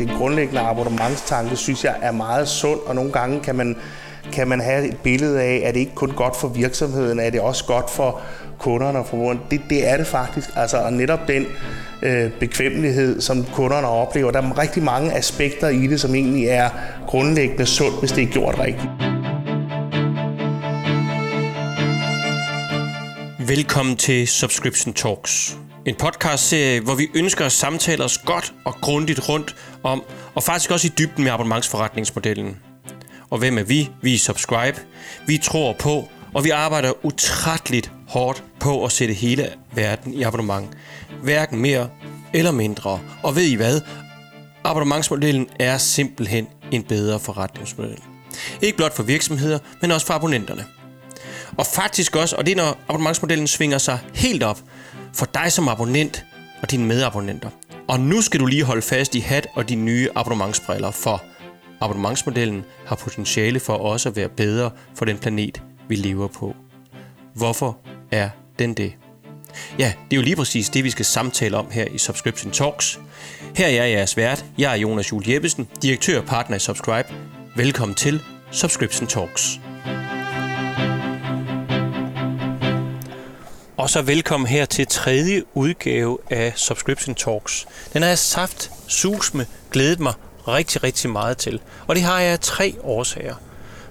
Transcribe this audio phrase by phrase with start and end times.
[0.00, 3.76] den grundlæggende abonnementstanke, synes jeg er meget sund, og nogle gange kan man,
[4.32, 7.40] kan man have et billede af, at det ikke kun godt for virksomheden, er det
[7.40, 8.20] også godt for
[8.58, 9.40] kunderne og forbrugerne.
[9.50, 10.48] Det, det er det faktisk.
[10.56, 11.46] Altså, og netop den
[12.02, 16.70] øh, bekvemmelighed, som kunderne oplever, der er rigtig mange aspekter i det, som egentlig er
[17.06, 18.90] grundlæggende sundt, hvis det er gjort rigtigt.
[23.48, 25.56] Velkommen til Subscription Talks.
[25.86, 30.02] En podcastserie, hvor vi ønsker at samtale os godt og grundigt rundt om,
[30.34, 32.56] og faktisk også i dybden med abonnementsforretningsmodellen.
[33.30, 33.90] Og hvem er vi?
[34.02, 34.80] Vi er Subscribe.
[35.26, 40.68] Vi tror på, og vi arbejder utrætteligt hårdt på at sætte hele verden i abonnement.
[41.22, 41.88] Hverken mere
[42.32, 43.00] eller mindre.
[43.22, 43.80] Og ved I hvad?
[44.64, 47.98] Abonnementsmodellen er simpelthen en bedre forretningsmodel.
[48.62, 50.64] Ikke blot for virksomheder, men også for abonnenterne.
[51.56, 54.60] Og faktisk også, og det er når abonnementsmodellen svinger sig helt op,
[55.14, 56.24] for dig som abonnent
[56.62, 57.50] og dine medabonnenter.
[57.90, 61.22] Og nu skal du lige holde fast i hat og dine nye abonnementsbriller, for
[61.80, 66.56] abonnementsmodellen har potentiale for også at være bedre for den planet, vi lever på.
[67.34, 67.78] Hvorfor
[68.10, 68.92] er den det?
[69.78, 73.00] Ja, det er jo lige præcis det, vi skal samtale om her i Subscription Talks.
[73.56, 74.44] Her er jeg jeres vært.
[74.58, 77.08] Jeg er Jonas Jul Jeppesen, direktør og partner i Subscribe.
[77.56, 79.60] Velkommen til Subscription Talks.
[83.80, 87.66] Og så velkommen her til tredje udgave af Subscription Talks.
[87.92, 90.12] Den har jeg saft sus med glædet mig
[90.48, 91.60] rigtig, rigtig meget til.
[91.86, 93.34] Og det har jeg af tre årsager.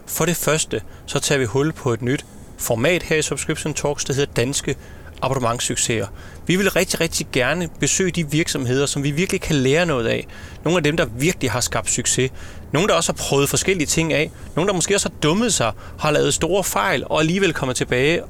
[0.05, 2.25] For det første, så tager vi hul på et nyt
[2.57, 4.75] format her i Subscription Talks, der hedder Danske
[5.21, 6.07] abonnementssucceser.
[6.47, 10.27] Vi vil rigtig, rigtig gerne besøge de virksomheder, som vi virkelig kan lære noget af.
[10.63, 12.31] Nogle af dem, der virkelig har skabt succes.
[12.71, 14.31] Nogle, der også har prøvet forskellige ting af.
[14.55, 18.23] Nogle, der måske også har dummet sig, har lavet store fejl, og alligevel kommer tilbage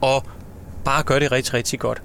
[0.00, 0.24] og
[0.84, 2.02] bare gør det rigtig, rigtig godt.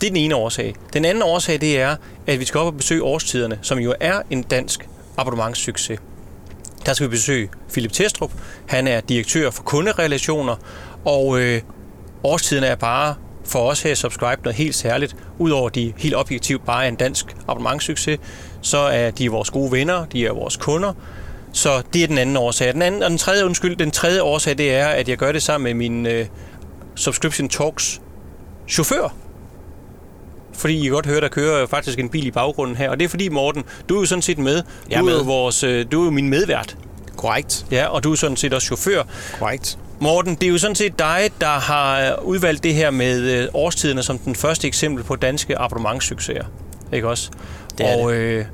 [0.00, 0.74] Det er den ene årsag.
[0.92, 4.22] Den anden årsag, det er, at vi skal op og besøge årstiderne, som jo er
[4.30, 5.98] en dansk abonnementssucces.
[6.86, 8.30] Der skal vi besøge Philip Testrup.
[8.66, 10.56] Han er direktør for kunderelationer,
[11.04, 11.62] og øh,
[12.24, 15.16] årstiderne er bare for os her i Subscribe noget helt særligt.
[15.38, 18.18] Udover de helt objektivt bare er en dansk abonnementssucces,
[18.60, 20.92] så er de vores gode venner, de er vores kunder.
[21.52, 22.72] Så det er den anden årsag.
[22.72, 25.42] Den, anden, og den tredje, undskyld, den tredje årsag, det er, at jeg gør det
[25.42, 26.26] sammen med min øh,
[26.94, 28.00] Subscription Talks
[28.68, 29.14] chauffør.
[30.52, 32.90] Fordi I kan godt høre, der kører faktisk en bil i baggrunden her.
[32.90, 34.56] Og det er fordi, Morten, du er jo sådan set med.
[34.62, 36.76] Du Jeg er er, jo vores, øh, du er jo min medvært.
[37.16, 37.66] Korrekt.
[37.70, 39.02] Ja, og du er sådan set også chauffør.
[39.38, 39.78] Korrekt.
[40.00, 43.48] Morten, det er jo sådan set dig, der har øh, udvalgt det her med øh,
[43.54, 46.44] årstiderne som den første eksempel på danske abonnementssucceser.
[46.92, 47.30] Ikke også?
[47.78, 48.44] Det er og øh,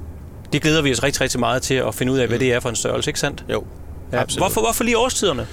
[0.52, 2.60] det glæder vi os rigtig, rigtig meget til at finde ud af, hvad det er
[2.60, 3.44] for en størrelse, ikke sandt?
[3.52, 3.64] Jo,
[4.12, 4.20] Ja.
[4.20, 4.40] absolut.
[4.40, 5.46] Hvorfor, hvorfor lige årstiderne?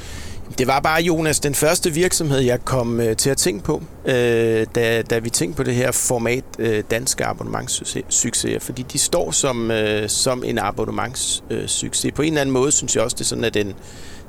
[0.63, 4.65] Det var bare, Jonas, den første virksomhed, jeg kom øh, til at tænke på, øh,
[4.75, 8.59] da, da vi tænkte på det her format øh, danske abonnementssucceser.
[8.59, 12.13] Fordi de står som, øh, som en abonnementssucces.
[12.15, 13.73] På en eller anden måde synes jeg også, det er sådan, at den,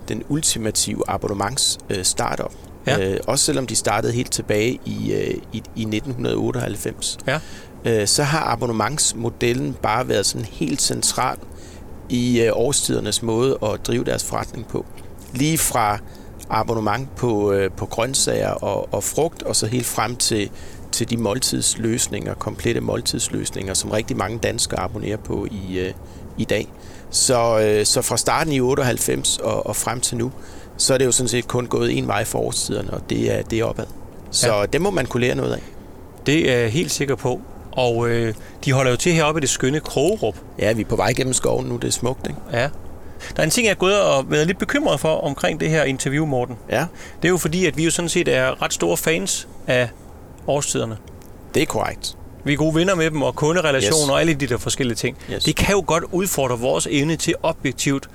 [0.09, 2.53] den ultimative abonnements-startup.
[2.87, 3.13] Ja.
[3.13, 7.19] Øh, også selvom de startede helt tilbage i, øh, i, i 1998.
[7.27, 7.41] Ja.
[7.85, 11.37] øh, så har abonnementsmodellen bare været sådan helt central
[12.09, 14.87] i øh, årstidernes måde at drive deres forretning på.
[15.33, 15.99] Lige fra
[16.51, 20.51] abonnement på, øh, på grøntsager og, og frugt, og så helt frem til,
[20.93, 25.93] til de måltidsløsninger, komplette måltidsløsninger, som rigtig mange danskere abonnerer på i, øh,
[26.39, 26.69] i dag.
[27.11, 30.33] Så, øh, så fra starten i 98 og, og frem til nu,
[30.77, 33.43] så er det jo sådan set kun gået en vej for årstiderne, og det er,
[33.43, 33.87] det er opad.
[34.31, 34.67] Så Ja.
[34.67, 35.63] det må man kunne lære noget af.
[36.27, 37.41] Det er jeg helt sikker på.
[37.73, 38.35] Og øh,
[38.65, 40.37] de holder jo til heroppe i det skønne Krogerup.
[40.59, 42.41] Ja, vi er på vej gennem skoven nu, det er smukt, ikke?
[42.53, 42.69] Ja.
[43.37, 45.85] Der er en ting, jeg er gået og været lidt bekymret for omkring det her
[45.85, 46.57] interview, Morten.
[46.71, 46.87] Ja,
[47.23, 49.89] Det er jo fordi, at vi jo sådan set er ret store fans af
[50.47, 50.97] årstiderne.
[51.55, 52.17] det er korrekt.
[52.45, 54.11] Vi er gode venner med dem, og kunderelationer Yes.
[54.11, 55.17] og alle de der forskellige ting.
[55.33, 55.45] Yes.
[55.45, 58.09] Det kan jo godt udfordre vores evne til objektivt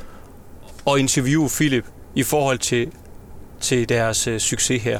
[0.87, 2.91] at interviewe Philip i forhold til,
[3.61, 4.99] til deres øh, succes her.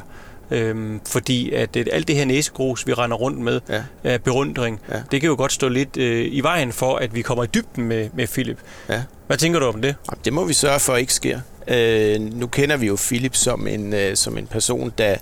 [0.50, 3.82] Øhm, fordi at øh, alt det her næsegrus, vi render rundt med, Ja.
[4.04, 5.02] af berundring, Ja.
[5.10, 7.84] det kan jo godt stå lidt øh, i vejen for, at vi kommer i dybden
[7.84, 8.58] med, med Philip.
[8.88, 9.02] Ja.
[9.26, 9.94] Hvad tænker du om det?
[10.24, 11.40] Det må vi sørge for ikke sker.
[11.68, 15.16] Øh, nu kender vi jo Philip som en, øh, som en person, der,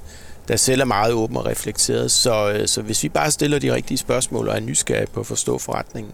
[0.49, 2.11] der selv er meget åben og reflekteret.
[2.11, 5.27] Så, øh, så hvis vi bare stiller de rigtige spørgsmål og er nysgerrige på at
[5.27, 6.13] forstå forretningen,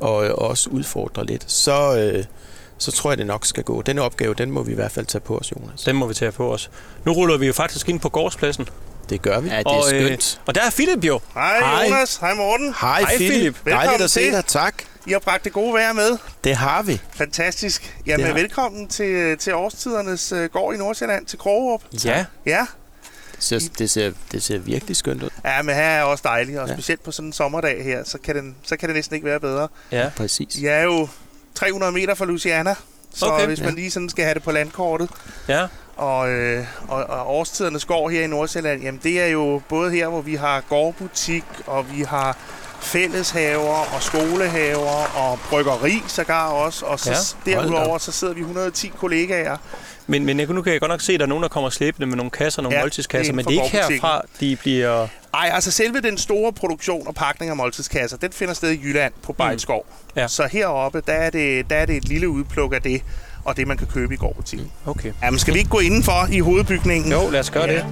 [0.00, 2.24] og, øh, også udfordre lidt, så, øh,
[2.80, 3.82] så tror jeg, det nok skal gå.
[3.82, 5.82] Den opgave, den må vi i hvert fald tage på os, Jonas.
[5.82, 6.70] Den må vi tage på os.
[7.04, 8.68] Nu ruller vi jo faktisk ind på gårdspladsen.
[9.10, 9.48] Det gør vi.
[9.48, 10.34] Ja, det er og, skønt.
[10.40, 11.20] Øh, og der er Philip jo.
[11.34, 11.84] Hej, Hej.
[11.84, 12.16] Jonas.
[12.16, 12.74] Hej Morten.
[12.80, 13.30] Hej, hej, Philip.
[13.32, 13.54] Philip.
[13.64, 14.32] Dejligt Velkommen at se til.
[14.32, 14.44] dig.
[14.46, 14.74] Tak.
[15.06, 16.18] I har bragt det gode vejr med.
[16.44, 17.00] Det har vi.
[17.14, 17.82] Fantastisk.
[17.98, 21.82] Det Jamen, har- velkommen til, til årstidernes uh, gård i Nordsjælland, til Krogerup.
[22.04, 22.66] Ja, Ja,
[23.38, 25.28] ser, det, ser, det ser virkelig skønt ud.
[25.44, 26.74] Ja, men her er også dejligt, og ja.
[26.74, 29.40] specielt på sådan en sommerdag her, så kan, den, så kan det næsten ikke være
[29.40, 29.68] bedre.
[29.92, 30.58] Ja, præcis.
[30.62, 31.08] Jeg er jo
[31.60, 32.74] 300 meter fra Louisiana,
[33.14, 33.46] så Okay.
[33.46, 35.10] hvis man lige sådan skal have det på landkortet,
[35.48, 35.66] Ja,
[35.96, 40.08] og, øh, og, og årstidernes gård her i Nordsjælland, jamen det er jo både her,
[40.08, 42.36] hvor vi har gårdbutik, og vi har
[42.80, 46.86] fælleshaver og skolehaver og bryggeri sågar også.
[46.86, 47.10] Og så
[47.46, 49.56] Ja, ja, derudover så sidder vi 110 kollegaer.
[50.06, 51.70] men, men jeg, nu kan jeg godt nok se, at der er nogen, der kommer
[51.70, 54.56] slæbende med nogle kasser, nogle Ja, ja, måltidskasser, er men det er ikke herfra, de
[54.56, 55.08] bliver...
[55.34, 59.12] Ej, altså selve den store produktion og pakning af måltidskasser, den finder sted i Jylland
[59.22, 59.86] på Bejlskov.
[60.16, 60.28] Ja.
[60.28, 63.02] Så heroppe, der er, det, der er det et lille udpluk af det,
[63.44, 64.72] og det man kan købe i gårdbutikken.
[64.86, 65.12] Okay.
[65.22, 67.12] Jamen skal vi ikke gå indenfor i hovedbygningen?
[67.12, 67.72] Jo, lad os gøre Ja.
[67.76, 67.84] det.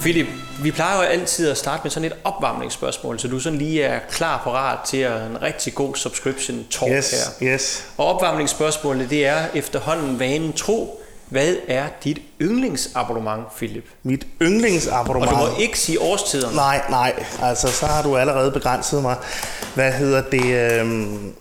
[0.00, 0.26] Philip,
[0.62, 3.98] vi plejer jo altid at starte med sådan et opvarmningsspørgsmål, så du sådan lige er
[4.10, 7.10] klar parat til at en rigtig god subscription talk Yes,
[7.40, 7.54] her.
[7.54, 7.86] yes.
[7.98, 11.00] Og opvarmningsspørgsmålet, det er efterhånden vanen tro.
[11.34, 13.84] Hvad er dit yndlingsabonnement, Philip?
[14.02, 15.30] Mit Og yndlingsabonnement.
[15.32, 16.56] du må ikke sige årstiderne.
[16.56, 17.24] Nej, nej.
[17.42, 19.16] Altså, så har du allerede begrænset mig.
[19.74, 20.44] Hvad hedder det?
[20.80, 21.32] Øhm...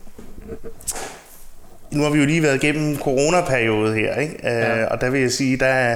[1.94, 4.36] Nu har vi jo lige været igennem en coronaperiode her, ikke?
[4.44, 4.82] Ja.
[4.82, 5.96] Øh, og der vil jeg sige, der,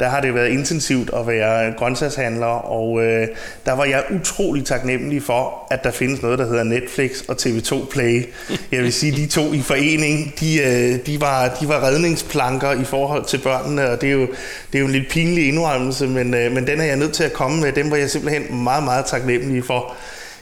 [0.00, 3.28] der har det været intensivt at være grøntsagshandler, og øh,
[3.66, 7.90] der var jeg utrolig taknemmelig for, at der findes noget, der hedder Netflix og TV2
[7.90, 8.26] Play.
[8.72, 12.84] Jeg vil sige, de to i forening, de, øh, de, var, de var redningsplanker i
[12.84, 14.26] forhold til børnene, og det er jo,
[14.72, 17.24] det er jo en lidt pinlig indrømmelse, men, øh, men den er jeg nødt til
[17.24, 17.72] at komme med.
[17.72, 19.94] Dem var jeg simpelthen meget, meget taknemmelig for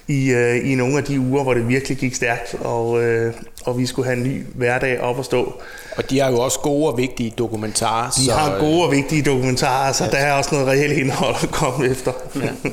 [0.08, 3.34] i, øh, i nogle af de uger, hvor det virkelig gik stærkt, og, øh,
[3.64, 5.52] og vi skulle have en ny hverdag op at stå.
[5.96, 8.10] Og de har jo også gode og vigtige dokumentarer.
[8.10, 11.36] De så, har øh, gode og vigtige dokumentarer, så der er også noget reelt indhold
[11.42, 12.12] at komme efter.
[12.36, 12.48] Ja.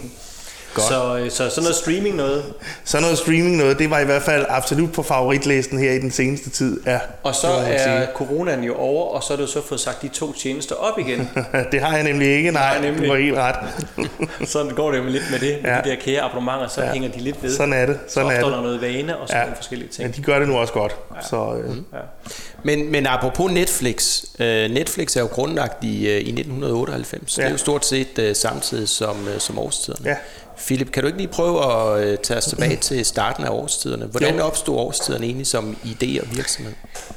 [0.73, 0.85] Godt.
[0.87, 2.43] Så, øh, så sådan noget streaming noget.
[2.83, 6.11] Så noget streaming noget, det var i hvert fald absolut på favoritlisten her i den
[6.11, 6.81] seneste tid.
[6.85, 10.07] Ja, Og så er coronaen jo over, og så har du så fået sagt de
[10.07, 11.29] to tjenester op igen.
[11.71, 13.07] Det har jeg nemlig ikke, nej, Nej, nemlig.
[13.07, 13.55] du var helt ret.
[14.49, 15.81] Sådan går det jo lidt med det, med Ja.
[15.83, 16.91] de der kære abonnementer, så Ja.
[16.91, 17.51] hænger de lidt ved.
[17.55, 18.57] Sådan er det, så sådan er opstår det.
[18.57, 19.39] der noget vane, og så Ja.
[19.39, 19.45] ja.
[19.45, 20.07] nogle forskellige ting.
[20.09, 20.95] Men de gør det nu også godt.
[21.29, 21.97] Så, øh, Ja.
[22.63, 24.23] Men, men apropos Netflix.
[24.39, 27.37] Øh, Netflix er jo grundlagt i, øh, i 1998.
[27.37, 27.41] Ja.
[27.41, 30.09] Det er jo stort set øh, samtidig som, øh, som årstiderne.
[30.09, 30.15] Ja.
[30.57, 34.05] Philip, kan du ikke lige prøve at øh, tage os tilbage til starten af årstiderne?
[34.05, 34.43] Hvordan Jo.
[34.43, 36.73] opstod årstiderne egentlig som idé og virksomhed?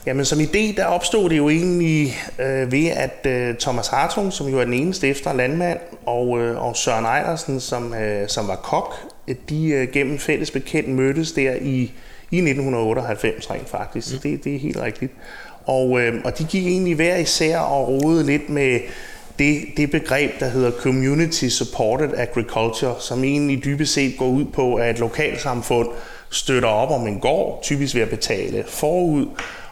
[0.06, 4.48] Jamen som idé, der opstod det jo egentlig øh, ved, at øh, Thomas Hartung, som
[4.48, 8.56] jo er den ene stifter landmand, og, øh, og Søren Ejlersen, som, øh, som var
[8.56, 8.94] kok,
[9.48, 11.92] de øh, gennem fælles bekendt mødtes der i,
[12.34, 14.12] i 1998 rent faktisk.
[14.12, 14.18] Mm.
[14.18, 15.12] Det, det er helt rigtigt.
[15.66, 18.80] Og, øh, og de gik egentlig hver især og rodede lidt med
[19.38, 24.74] det, det begreb, der hedder Community Supported Agriculture, som egentlig dybest set går ud på,
[24.74, 25.88] at et lokalsamfund
[26.30, 29.26] støtter op om en gård, typisk ved at betale forud,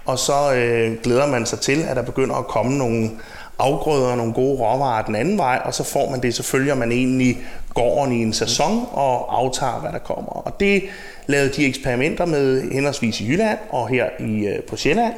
[0.05, 3.11] og så øh, glæder man sig til, at der begynder at komme nogle
[3.59, 6.75] afgrøder og nogle gode råvarer den anden vej, og så får man det, så følger
[6.75, 7.39] man egentlig
[7.75, 10.31] gården i en sæson og aftager, hvad der kommer.
[10.31, 10.83] Og det
[11.27, 15.15] lavede de eksperimenter med henholdsvis i Jylland og her i, øh, på Sjælland,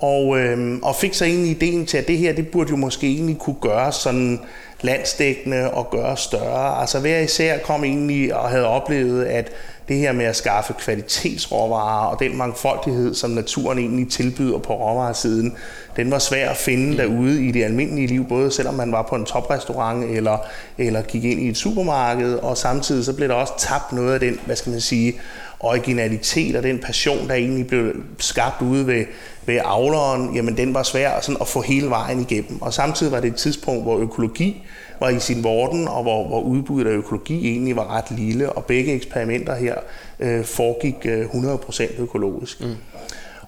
[0.00, 3.06] og, øh, og fik så egentlig ideen til, at det her, det burde jo måske
[3.06, 4.40] egentlig kunne gøres sådan
[4.80, 6.80] landsdækkende og gøres større.
[6.80, 9.50] Altså hver især kom egentlig og havde oplevet, at
[9.92, 15.56] det her med at skaffe kvalitetsråvarer og den mangfoldighed, som naturen egentlig tilbyder på råvaresiden,
[15.96, 19.14] den var svær at finde derude i det almindelige liv, både selvom man var på
[19.14, 20.38] en toprestaurant eller,
[20.78, 24.20] eller gik ind i et supermarked, og samtidig så blev der også tabt noget af
[24.20, 25.14] den, hvad skal man sige,
[25.60, 29.04] originalitet og den passion, der egentlig blev skabt ude ved,
[29.46, 32.62] ved avleren, jamen den var svær sådan at få hele vejen igennem.
[32.62, 34.62] Og samtidig var det et tidspunkt, hvor økologi
[35.00, 38.64] var i sin vorden, og hvor, hvor udbuddet af økologi egentlig var ret lille, og
[38.64, 39.74] begge eksperimenter her
[40.20, 42.60] øh, foregik øh, 100% økologisk.
[42.60, 42.76] Mm.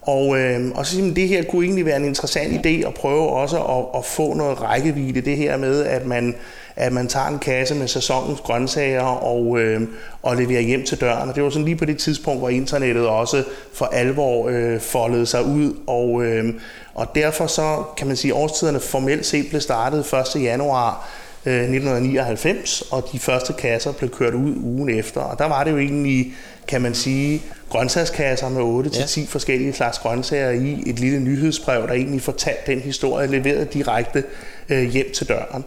[0.01, 3.29] Og, øh, og så man, det her kunne egentlig være en interessant idé at prøve
[3.29, 6.35] også at, at få noget rækkevidde, det her med, at man,
[6.75, 9.81] at man tager en kasse med sæsonens grøntsager og, øh,
[10.23, 11.29] og leverer hjem til døren.
[11.29, 15.25] Og det var sådan lige på det tidspunkt, hvor internettet også for alvor øh, foldede
[15.25, 15.73] sig ud.
[15.87, 16.53] Og, øh,
[16.93, 20.41] og derfor så kan man sige, at årstiderne formelt set blev startet 1.
[20.43, 21.09] januar
[21.45, 25.21] øh, 1999, og de første kasser blev kørt ud ugen efter.
[25.21, 26.33] Og der var det jo egentlig,
[26.67, 29.25] kan man sige, grøntsagskasser med 8-10 ja.
[29.29, 34.23] forskellige slags grøntsager i et lille nyhedsbrev, der egentlig fortalte den historie, leveret direkte
[34.69, 35.65] øh, hjem til døren.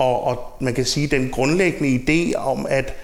[0.00, 2.94] Og, og man kan sige, den grundlæggende idé om at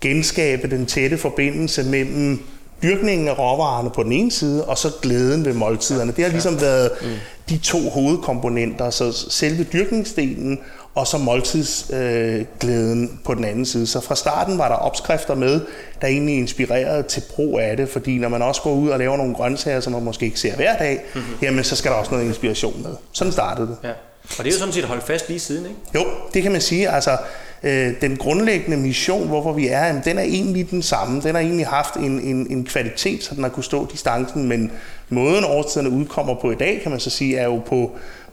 [0.00, 2.42] genskabe den tætte forbindelse mellem
[2.82, 6.12] dyrkningen af råvarerne på den ene side, og så glæden ved måltiderne.
[6.12, 7.08] Det har ligesom været mm.
[7.48, 10.58] de to hovedkomponenter, så selve dyrkningsdelen
[10.94, 13.86] og så måltidsglæden øh, på den anden side.
[13.86, 15.60] Så fra starten var der opskrifter med,
[16.00, 19.16] der egentlig inspirerede til brug af det, fordi når man også går ud og laver
[19.16, 21.34] nogle grøntsager, som man måske ikke ser hver dag, mm-hmm.
[21.42, 22.90] jamen så skal der også noget inspiration med.
[23.12, 23.76] Sådan startede det.
[23.84, 23.92] Ja.
[24.38, 25.78] Og det er jo sådan set holdt fast lige siden, ikke?
[25.94, 26.88] Jo, det kan man sige.
[26.88, 27.16] Altså,
[27.62, 31.20] øh, den grundlæggende mission, hvorfor vi er, jamen, den er egentlig den samme.
[31.20, 34.72] Den har egentlig haft en, en, en kvalitet, så den har kunne stå distancen, men
[35.08, 37.90] måden årstiderne udkommer på i dag, kan man så sige, er jo på,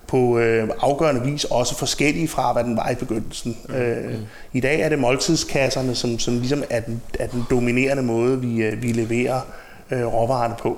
[0.08, 3.58] på øh, afgørende vis også forskellige fra, hvad den var i begyndelsen.
[3.70, 3.76] Mm.
[3.76, 4.14] Øh,
[4.54, 8.62] I dag er det måltidskasserne, som, som ligesom er den, er den dominerende måde, vi,
[8.62, 9.42] øh, vi leverer
[9.92, 10.78] øh, råvarerne på.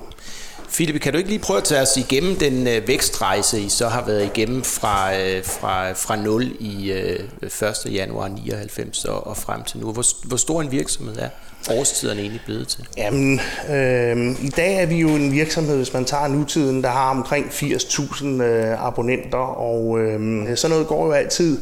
[0.72, 3.88] Philip, kan du ikke lige prøve at tage os igennem den øh, vækstrejse, I så
[3.88, 7.92] har været igennem fra, øh, fra, fra 0 i øh, 1.
[7.92, 9.92] januar 99 og, og frem til nu?
[9.92, 11.28] Hvor, hvor stor en virksomhed er
[11.70, 12.86] årstiderne egentlig blevet til?
[12.96, 17.10] Jamen, øh, i dag er vi jo en virksomhed, hvis man tager nutiden, der har
[17.10, 21.58] omkring 80.000 øh, abonnenter, og øh, sådan noget går jo altid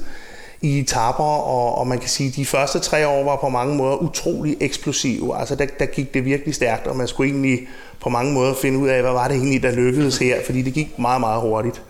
[0.63, 3.75] i etaper, og, og man kan sige, at de første tre år var på mange
[3.75, 5.39] måder utrolig eksplosive.
[5.39, 7.69] Altså der, der gik det virkelig stærkt, og man skulle egentlig
[8.01, 10.75] på mange måder finde ud af, hvad var det egentlig, der lykkedes her, fordi det
[10.75, 11.83] gik meget, meget hurtigt.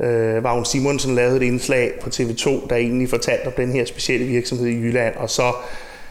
[0.00, 4.26] Øh, Vagn Simonsen lavede et indslag på TV2, der egentlig fortalte om den her specielle
[4.26, 5.52] virksomhed i Jylland, og så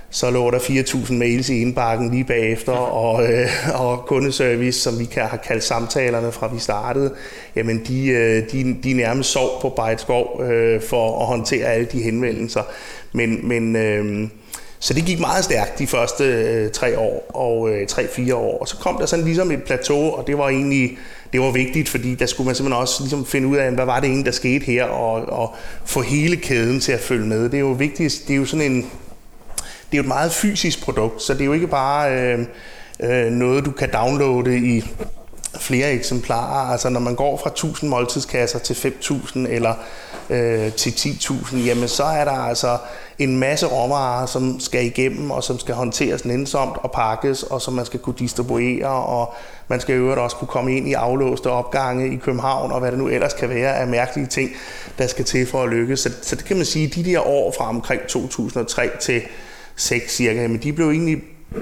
[0.10, 5.06] så lå der 4.000 mails i indbakken lige bagefter, og, øh, og kundeservice, som vi
[5.06, 7.14] kan, har kaldt samtalerne fra vi startede,
[7.56, 12.02] jamen de, øh, de, de nærmest sov på Bejtskov øh, for at håndtere alle de
[12.02, 12.62] henvendelser.
[13.12, 14.30] Men, men øh,
[14.80, 18.58] så det gik meget stærkt de første øh, tre år, og øh, tre-fire år.
[18.60, 20.98] Og så kom der sådan ligesom et plateau, og det var egentlig
[21.34, 24.00] det var vigtigt, fordi der skulle man simpelthen også ligesom finde ud af, hvad var
[24.00, 27.44] det egentlig, der skete her, og, og få hele kæden til at følge med.
[27.44, 28.86] Det er jo vigtigt, det er jo sådan en,
[29.92, 32.46] det er jo et meget fysisk produkt, så det er jo ikke bare øh,
[33.00, 34.84] øh, noget, du kan downloade i
[35.60, 36.72] flere eksemplarer.
[36.72, 39.74] Altså når man går fra 1000 måltidskasser til 5000 eller
[40.30, 42.78] øh, til 10.000, jamen så er der altså
[43.20, 47.74] en masse råvarer, som skal igennem og som skal håndteres nænsomt og pakkes, og som
[47.74, 49.34] man skal kunne distribuere, og
[49.68, 52.92] man skal i øvrigt også kunne komme ind i aflåste opgange i København, og hvad
[52.92, 54.52] det nu ellers kan være af mærkelige ting,
[54.98, 56.00] der skal til for at lykkes.
[56.00, 59.22] Så, så det kan man sige, de der år fra omkring 2003 til
[59.78, 61.18] 6 cirka, men de blev egentlig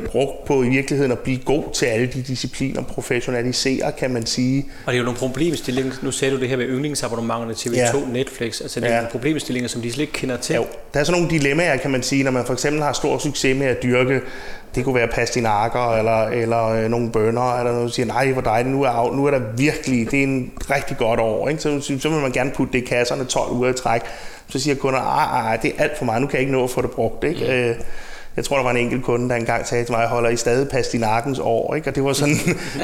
[0.06, 4.66] brugt på i virkeligheden at blive god til alle de discipliner, professionalisere, kan man sige.
[4.86, 8.12] Og det er jo nogle problemstillinger, nu sagde du det her med yndlingsabonnementerne TV2, ja.
[8.12, 8.98] Netflix, altså det er ja.
[8.98, 10.56] nogle problemstillinger, som de slet ikke kender til.
[10.56, 13.18] Jo, der er sådan nogle dilemmaer, kan man sige, når man for eksempel har stor
[13.18, 14.22] succes med at dyrke,
[14.76, 18.42] det kunne være pastinakker eller, eller øh, nogle bønder, eller noget, der siger, nej, hvor
[18.42, 21.62] dejligt, nu er, nu er der virkelig, det er en rigtig godt år, ikke?
[21.62, 24.02] Så, så vil man gerne putte det i kasserne 12 uger i træk.
[24.50, 26.64] Så siger kunder, ah, ah, det er alt for meget, nu kan jeg ikke nå
[26.64, 27.76] at få det brugt, ikke?
[27.80, 27.84] Mm.
[28.38, 30.70] Jeg tror, der var en enkelt kunde, der engang sagde til mig, holder I stadig
[30.70, 31.76] pastinakkens år?
[31.76, 31.90] Ikke?
[31.90, 32.36] Og det var, sådan,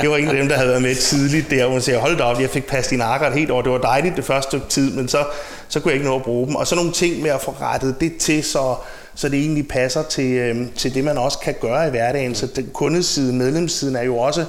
[0.02, 2.18] det var en af dem, der havde været med tidligt der, hvor man siger, hold
[2.18, 3.62] da op, jeg fik pastinakker et helt år.
[3.62, 5.26] Det var dejligt det første stykke tid, men så,
[5.68, 6.56] så kunne jeg ikke nå at bruge dem.
[6.56, 8.76] Og så nogle ting med at få rettet det til, så,
[9.16, 12.36] så det egentlig passer til, øh, til det, man også kan gøre i hverdagen.
[12.36, 14.46] Så den kundesiden, medlemssiden er jo også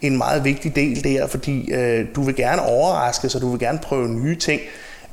[0.00, 3.78] en meget vigtig del der, fordi øh, du vil gerne overraske, så du vil gerne
[3.78, 4.60] prøve nye ting.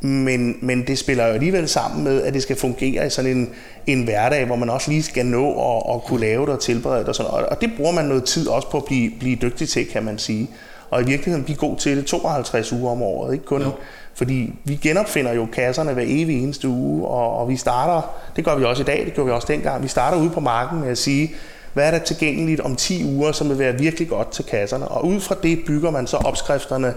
[0.02, 3.50] Men, men det spiller jo alligevel sammen med, at det skal fungere i sådan en,
[3.88, 7.00] en hverdag, hvor man også lige skal nå at, at kunne lave det og tilberede
[7.00, 7.10] det.
[7.10, 9.88] Og, sådan, og det bruger man noget tid også på at blive, blive dygtig til,
[9.90, 10.50] kan man sige.
[10.90, 13.62] Og i virkeligheden blive god til det 52 uger om året, ikke kun...
[13.62, 13.72] Jo.
[14.14, 18.02] Fordi vi genopfinder jo kasserne hver evig eneste uge, og, og vi starter,
[18.36, 20.40] det gør vi også i dag, det gjorde vi også dengang, vi starter ude på
[20.40, 21.32] marken med at sige,
[21.74, 24.88] hvad er der tilgængeligt om 10 uger, som vil være virkelig godt til kasserne.
[24.88, 26.94] Og ud fra det bygger man så opskrifterne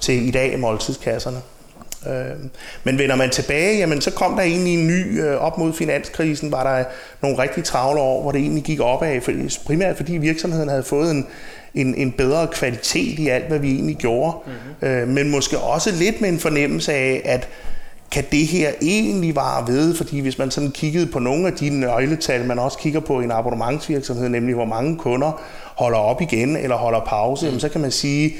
[0.00, 1.38] til i dag måltidskasserne.
[2.06, 2.36] Øh,
[2.84, 6.52] men vender man tilbage, jamen så kom der egentlig en ny, øh, op mod finanskrisen,
[6.52, 6.84] var der
[7.22, 9.20] nogle rigtig travle år, hvor det egentlig gik opad,
[9.66, 11.26] primært fordi virksomheden havde fået en,
[11.74, 14.36] en, en bedre kvalitet i alt, hvad vi egentlig gjorde.
[14.80, 15.08] Mm-hmm.
[15.08, 17.48] men måske også lidt med en fornemmelse af, at
[18.10, 19.94] kan det her egentlig vare ved?
[19.94, 23.24] Fordi hvis man sådan kiggede på nogle af de nøgletal, man også kigger på i
[23.24, 25.42] en abonnementsvirksomhed, nemlig hvor mange kunder
[25.76, 27.48] holder op igen eller holder pause, mm.
[27.48, 28.34] jamen, så kan man sige, Øh,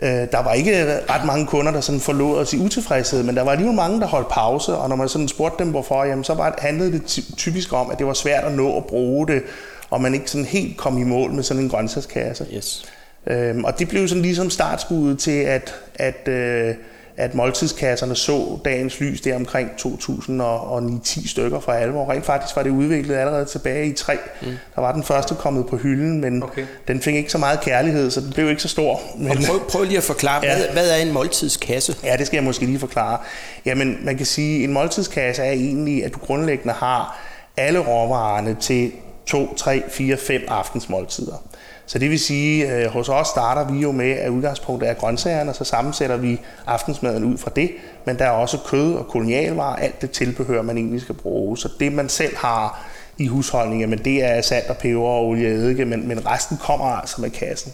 [0.00, 3.50] der var ikke ret mange kunder, der sådan forlod os i utilfredshed, men der var
[3.50, 6.54] alligevel mange, der holdt pause, og når man sådan spurgte dem, hvorfor, jamen, så var,
[6.58, 9.42] handlede det typisk om, at det var svært at nå at bruge det,
[9.90, 12.46] og man ikke sådan helt kom i mål med sådan en grøntsagskasse.
[12.54, 12.84] Yes.
[13.26, 16.74] Øhm, og det blev sådan ligesom startskuddet til, at, at øh,
[17.16, 22.10] at måltidskasserne så dagens lys der omkring 2009-10 stykker fra alvor.
[22.10, 24.18] Rent faktisk var det udviklet allerede tilbage i 3.
[24.42, 24.48] Mm.
[24.74, 26.66] Der var den første kommet på hylden, men okay.
[26.88, 29.00] den fik ikke så meget kærlighed, så den blev ikke så stor.
[29.16, 30.56] Men, og prøv, prøv lige at forklare, ja.
[30.56, 31.96] hvad, hvad er en måltidskasse?
[32.04, 33.18] Ja, det skal jeg måske lige forklare.
[33.64, 37.18] Jamen, man kan sige, at en måltidskasse er egentlig, at du grundlæggende har
[37.56, 38.92] alle råvarerne til
[39.26, 41.42] 2, 3, 4, 5 aftensmåltider.
[41.86, 45.50] Så det vil sige, at hos os starter vi jo med, at udgangspunktet er grøntsagerne,
[45.50, 47.70] og så sammensætter vi aftensmaden ud fra det.
[48.04, 51.58] Men der er også kød og kolonialvarer, alt det tilbehør, man egentlig skal bruge.
[51.58, 52.86] Så det, man selv har
[53.18, 56.56] i husholdningen, men det er salt og peber og olie og eddike, men, men resten
[56.56, 57.72] kommer altså med kassen.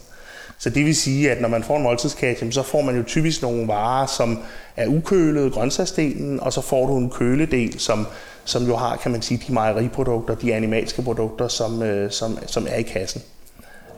[0.61, 3.43] Så det vil sige, at når man får en måltidskasse, så får man jo typisk
[3.43, 4.39] nogle varer, som
[4.77, 8.07] er ukølede, grøntsagsdelen, og så får du en køledel, som,
[8.45, 12.67] som jo har, kan man sige, de mejeriprodukter, de animalske produkter, som, øh, som, som
[12.71, 13.23] er i kassen.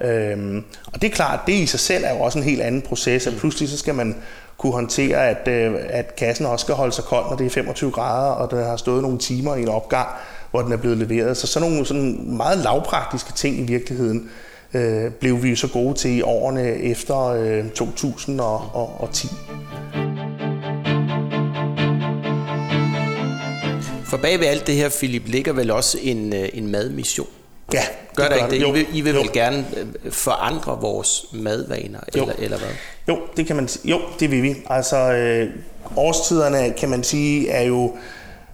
[0.00, 2.82] Øhm, og det er klart, det i sig selv er jo også en helt anden
[2.82, 4.16] proces, at pludselig så skal man
[4.58, 7.90] kunne håndtere, at, øh, at kassen også skal holde sig kold, når det er 25
[7.90, 10.08] grader, og der har stået nogle timer i en opgang,
[10.50, 11.36] hvor den er blevet leveret.
[11.36, 14.30] Så sådan nogle sådan meget lavpraktiske ting i virkeligheden
[14.74, 19.26] øh, blev vi jo så gode til i årene efter øh, 2010.
[24.04, 27.26] For bag ved alt det her, Philip, ligger vel også en, øh, en madmission?
[27.72, 27.82] Ja,
[28.16, 28.68] gør det, det ikke det?
[28.68, 32.22] I vil, I vil vel gerne øh, forandre vores madvaner, jo.
[32.22, 32.68] eller, eller hvad?
[33.08, 34.56] Jo, det kan man Jo, det vil vi.
[34.66, 35.50] Altså, øh,
[35.96, 37.96] årstiderne, kan man sige, er jo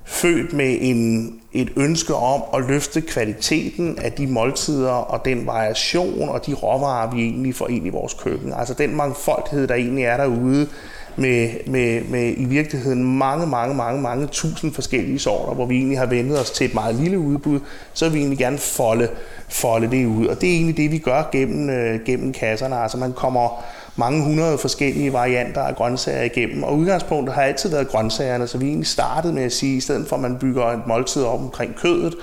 [0.08, 6.28] født med en, et ønske om at løfte kvaliteten af de måltider og den variation
[6.28, 8.52] og de råvarer, vi egentlig får ind i vores køkken.
[8.52, 10.68] Altså den mangfoldighed, der egentlig er derude,
[11.18, 15.98] med, med, med i virkeligheden mange, mange, mange, mange tusind forskellige sorter, hvor vi egentlig
[15.98, 17.60] har vendet os til et meget lille udbud,
[17.92, 19.08] så vil vi egentlig gerne folde,
[19.48, 20.26] folde det ud.
[20.26, 22.76] Og det er egentlig det, vi gør gennem, øh, gennem kasserne.
[22.76, 23.64] Altså man kommer
[23.96, 28.66] mange hundrede forskellige varianter af grøntsager igennem, og udgangspunktet har altid været grøntsagerne, så vi
[28.66, 31.40] egentlig startede med at sige, at i stedet for at man bygger et måltid op
[31.40, 32.14] omkring kødet,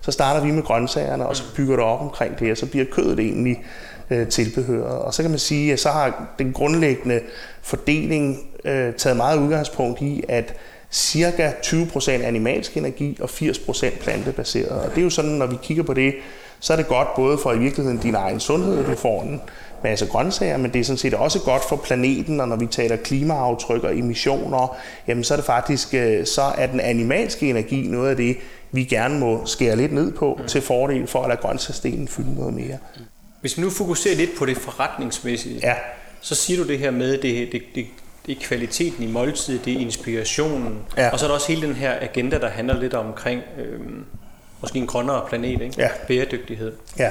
[0.00, 2.84] så starter vi med grøntsagerne, og så bygger det op omkring det, og så bliver
[2.92, 3.62] kødet egentlig
[4.10, 4.98] øh, tilbehøret.
[4.98, 7.20] Og så kan man sige, at så har den grundlæggende
[7.62, 10.54] fordeling øh, taget meget udgangspunkt i, at
[10.90, 14.68] cirka 20% animalsk energi og 80% plantebaseret.
[14.68, 16.14] Og det er jo sådan, når vi kigger på det,
[16.60, 19.40] så er det godt både for i virkeligheden din egen sundhed, du får en
[19.82, 22.96] masse grøntsager, men det er sådan set også godt for planeten, og når vi taler
[22.96, 24.76] klimaaftryk og emissioner,
[25.08, 28.36] jamen så er det faktisk, øh, så er den animalske energi noget af det,
[28.72, 32.54] vi gerne må skære lidt ned på, til fordel for at lade grøntsagsdelen fylde noget
[32.54, 32.78] mere.
[33.44, 35.74] Hvis vi nu fokuserer lidt på det forretningsmæssige, ja.
[36.20, 37.86] så siger du det her med, det, det, det,
[38.26, 41.10] det er kvaliteten i måltidet, det er inspirationen, ja.
[41.10, 43.80] og så er der også hele den her agenda, der handler lidt omkring øh,
[44.60, 45.74] måske en grønnere planet, ikke?
[45.78, 45.88] Ja.
[46.08, 46.72] bæredygtighed.
[46.98, 47.10] Ja.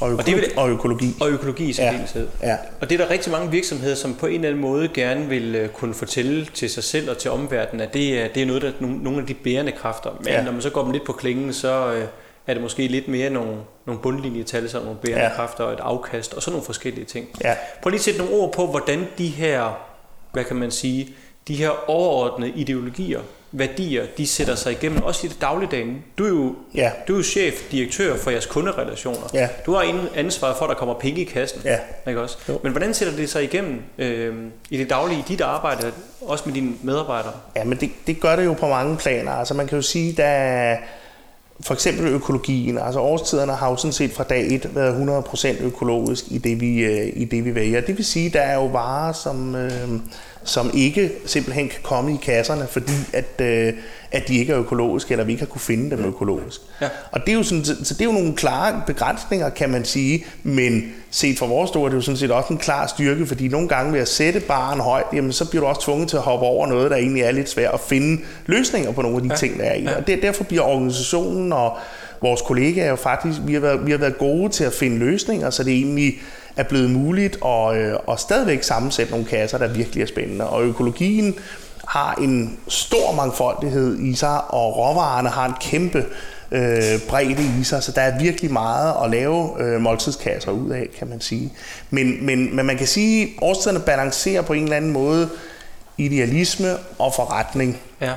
[0.00, 1.14] Og, øko- og, det vil, og økologi.
[1.20, 2.28] Og økologi i særdeleshed.
[2.42, 2.48] Ja.
[2.48, 2.56] ja.
[2.80, 5.54] Og det er der rigtig mange virksomheder, som på en eller anden måde gerne vil
[5.54, 8.62] øh, kunne fortælle til sig selv og til omverdenen, at det er, det er noget,
[8.62, 10.10] der nogle af de bærende kræfter.
[10.18, 10.42] Men ja.
[10.42, 12.04] når man så går dem lidt på klingen, så øh,
[12.46, 15.34] er det måske lidt mere nogle, nogle bundlinjetal, så nogle bærende ja.
[15.34, 17.28] kræfter og et afkast og sådan nogle forskellige ting.
[17.44, 17.54] Ja.
[17.82, 19.78] Prøv lige at sætte nogle ord på, hvordan de her,
[20.32, 21.08] hvad kan man sige,
[21.48, 23.20] de her overordnede ideologier,
[23.52, 26.04] værdier, de sætter sig igennem, også i det dagligdagen.
[26.18, 26.90] Du er jo, ja.
[27.08, 29.30] du er jo chef, direktør for jeres kunderelationer.
[29.34, 29.48] Ja.
[29.66, 31.60] Du har ansvaret for, at der kommer penge i kassen.
[31.64, 31.78] Ja.
[32.08, 32.38] Ikke også?
[32.62, 34.36] Men hvordan sætter det sig igennem øh,
[34.70, 37.32] i det daglige, i dit arbejde, også med dine medarbejdere?
[37.56, 39.32] Ja, men det, det gør det jo på mange planer.
[39.32, 40.76] Altså man kan jo sige, der
[41.62, 46.24] for eksempel økologien, altså årstiderne har jo sådan set fra dag 1 været 100% økologisk
[46.28, 47.80] i det, vi, øh, i det, vi vælger.
[47.80, 49.88] Det vil sige, der er jo varer, som, øh,
[50.44, 53.72] som ikke simpelthen kan komme i kasserne, fordi at, øh,
[54.12, 56.60] at de ikke er økologiske, eller vi ikke har kunne finde dem økologisk.
[56.80, 56.88] Ja.
[57.12, 60.24] Og det er, jo sådan, så det er jo nogle klare begrænsninger, kan man sige,
[60.42, 63.48] men set fra vores store, det er jo sådan set også en klar styrke, fordi
[63.48, 66.22] nogle gange ved at sætte baren højt, jamen, så bliver du også tvunget til at
[66.22, 69.28] hoppe over noget, der egentlig er lidt svært at finde løsninger på nogle af de
[69.30, 69.36] ja.
[69.36, 69.82] ting, der er i.
[69.82, 69.96] Ja.
[69.96, 71.76] Og det, derfor bliver organisationen og
[72.22, 75.50] vores kollegaer jo faktisk, vi har, været, vi har været gode til at finde løsninger,
[75.50, 76.14] så det egentlig
[76.56, 80.46] er blevet muligt at, øh, at stadigvæk sammensætte nogle kasser, der virkelig er spændende.
[80.46, 81.34] Og økologien
[81.88, 86.04] har en stor mangfoldighed i sig, og råvarerne har en kæmpe
[86.52, 90.88] øh, bredde i sig, så der er virkelig meget at lave øh, måltidskasser ud af,
[90.98, 91.52] kan man sige.
[91.90, 95.28] Men, men, men man kan sige, at årstiderne balancerer på en eller anden måde
[95.98, 97.78] idealisme og forretning.
[98.00, 98.12] Ja.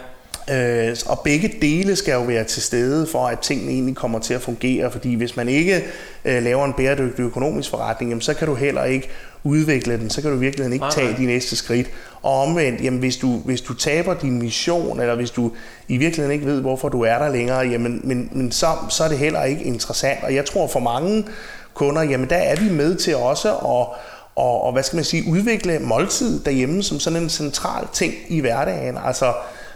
[0.52, 4.34] Øh, og begge dele skal jo være til stede for, at tingene egentlig kommer til
[4.34, 5.84] at fungere, fordi hvis man ikke
[6.26, 9.10] øh, laver en bæredygtig økonomisk forretning, jamen, så kan du heller ikke
[9.44, 11.88] udvikle den, så kan du virkelig ikke tage de næste skridt.
[12.22, 15.52] Og omvendt, jamen, hvis, du, hvis du taber din mission, eller hvis du
[15.88, 19.08] i virkeligheden ikke ved, hvorfor du er der længere, jamen, men, men så, så er
[19.08, 20.24] det heller ikke interessant.
[20.24, 21.26] Og jeg tror for mange
[21.74, 23.88] kunder, jamen der er vi med til også at
[24.36, 28.40] og, og hvad skal man sige, udvikle måltid derhjemme som sådan en central ting i
[28.40, 28.98] hverdagen.
[29.06, 29.34] Altså,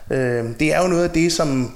[0.09, 1.71] Øh, det er jo noget af det, som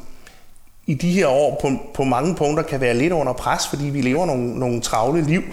[0.85, 4.01] i de her år på, på mange punkter kan være lidt under pres, fordi vi
[4.01, 5.43] lever nogle, nogle travle liv.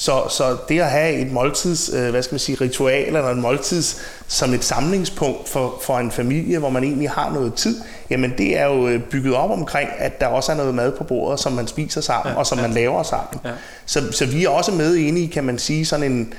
[0.00, 3.40] Så, så det at have et måltids, øh, hvad skal man sige, ritual eller en
[3.40, 8.34] måltids som et samlingspunkt for, for en familie, hvor man egentlig har noget tid, jamen
[8.38, 11.40] det er jo øh, bygget op omkring, at der også er noget mad på bordet,
[11.40, 12.66] som man spiser sammen, ja, og som ja.
[12.66, 13.40] man laver sammen.
[13.44, 13.50] Ja.
[13.86, 16.34] Så, så vi er også med inde i, kan man sige, sådan en,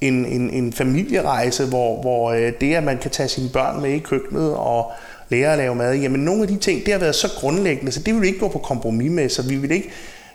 [0.00, 3.90] en, en, en familierejse, hvor, hvor øh, det, at man kan tage sine børn med
[3.90, 4.92] i køkkenet og
[5.32, 8.00] lære at lave mad, jamen nogle af de ting, det har været så grundlæggende, så
[8.00, 9.90] det vil vi ikke gå på kompromis med, så vi vil ikke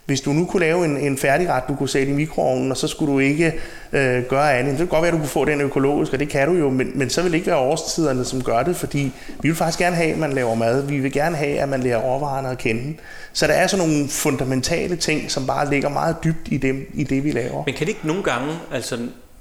[0.07, 2.87] hvis du nu kunne lave en, en færdigret, du kunne sætte i mikroovnen, og så
[2.87, 3.53] skulle du ikke
[3.93, 6.29] øh, gøre andet, så kan godt være, at du kunne få den økologisk, og det
[6.29, 9.11] kan du jo, men, men så vil det ikke være årstiderne, som gør det, fordi
[9.41, 10.81] vi vil faktisk gerne have, at man laver mad.
[10.81, 12.97] Vi vil gerne have, at man lærer råvarerne at kende.
[13.33, 17.03] Så der er sådan nogle fundamentale ting, som bare ligger meget dybt i det, i
[17.03, 17.63] det vi laver.
[17.65, 18.97] Men kan det ikke nogle gange, altså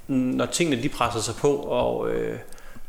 [0.07, 2.37] når tingene de presser sig på, og øh,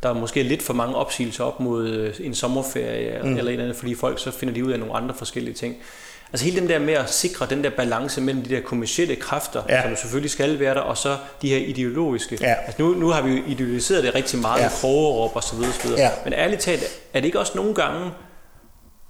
[0.03, 3.29] der er måske lidt for mange opsigelser op mod øh, en sommerferie mm.
[3.29, 5.77] eller et eller andet, fordi folk så finder de ud af nogle andre forskellige ting.
[6.33, 9.63] Altså hele den der med at sikre den der balance mellem de der kommersielle kræfter,
[9.69, 9.83] ja.
[9.83, 12.39] som selvfølgelig skal være der, og så de her ideologiske.
[12.41, 12.55] Ja.
[12.67, 14.65] Altså nu, nu har vi jo idealiseret det rigtig meget ja.
[14.65, 16.01] med krogeråb og så videre, så videre.
[16.01, 16.11] Ja.
[16.25, 16.83] Men ærligt talt,
[17.15, 18.11] er det ikke også nogle gange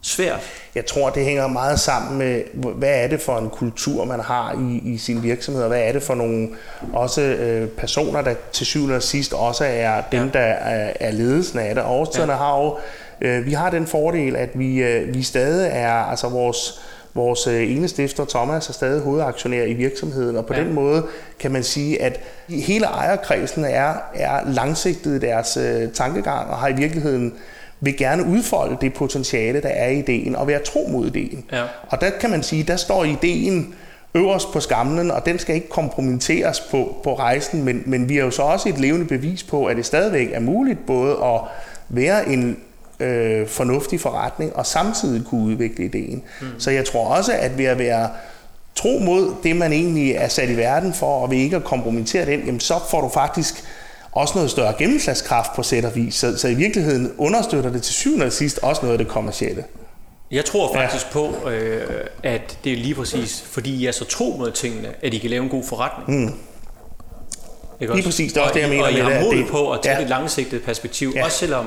[0.02, 0.40] svært?
[0.74, 4.52] Jeg tror, det hænger meget sammen med, hvad er det for en kultur, man har
[4.52, 6.48] i, i sin virksomhed, og hvad er det for nogle
[6.92, 10.30] også øh, personer, der til syvende og sidst også er dem, ja.
[10.32, 11.84] der er, er ledelsen af det.
[11.86, 12.38] Årstiderne ja.
[12.38, 12.78] har jo,
[13.20, 16.80] øh, vi har den fordel, at vi, øh, vi stadig er, altså vores
[17.14, 20.60] Vores øh, ene stifter, Thomas, er stadig hovedaktionær i virksomheden, og på ja.
[20.60, 21.06] den måde
[21.40, 26.68] kan man sige, at hele ejerkredsen er, er langsigtet i deres øh, tankegang, og har
[26.68, 27.34] i virkeligheden
[27.80, 31.44] vil gerne udfolde det potentiale, der er i ideen, og være tro mod ideen.
[31.52, 31.62] Ja.
[31.88, 33.74] Og der kan man sige, der står ideen
[34.14, 38.24] øverst på skamlen, og den skal ikke kompromitteres på, på rejsen, men, men vi er
[38.24, 41.40] jo så også et levende bevis på, at det stadigvæk er muligt både at
[41.88, 42.56] være en
[43.00, 46.22] øh, fornuftig forretning og samtidig kunne udvikle ideen.
[46.40, 46.46] Mm.
[46.58, 48.08] Så jeg tror også, at ved at være
[48.74, 52.26] tro mod det, man egentlig er sat i verden for, og ved ikke at kompromittere
[52.26, 53.64] den, jamen så får du faktisk
[54.18, 56.14] også noget større gennemslagskraft på sæt og vis.
[56.14, 59.64] Så, så i virkeligheden understøtter det til syvende og sidst også noget af det kommercielle.
[60.30, 61.12] Jeg tror faktisk ja.
[61.12, 65.14] på, øh, at det er lige præcis, fordi I er så tro mod tingene, at
[65.14, 66.20] I kan lave en god forretning.
[66.20, 66.34] Mm.
[67.80, 68.84] Ikke lige præcis, det er også det, jeg mener.
[68.84, 70.02] Og I har mod på at tage ja.
[70.02, 71.24] et langsigtet perspektiv, ja.
[71.24, 71.66] også selvom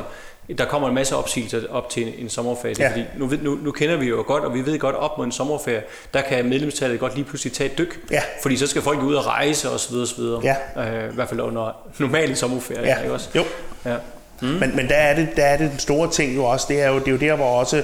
[0.57, 2.75] der kommer en masse opsigelser op til en, en sommerferie.
[2.79, 2.91] Ja.
[2.91, 5.31] Fordi nu, nu, nu kender vi jo godt, og vi ved godt, op mod en
[5.31, 7.99] sommerferie, der kan medlemstallet godt lige pludselig tage et dyk.
[8.11, 8.21] Ja.
[8.41, 9.95] Fordi så skal folk ud og rejse osv.
[9.95, 10.23] osv.
[10.43, 10.55] Ja.
[10.77, 12.87] Øh, I hvert fald under normale sommerferie.
[12.87, 13.01] Ja.
[13.01, 13.29] Ikke også?
[13.35, 13.43] Jo.
[13.85, 13.95] Ja.
[14.41, 14.47] Mm.
[14.47, 16.89] Men, men der, er det, der er det den store ting jo også, det er
[16.89, 17.83] jo, det er jo der, hvor også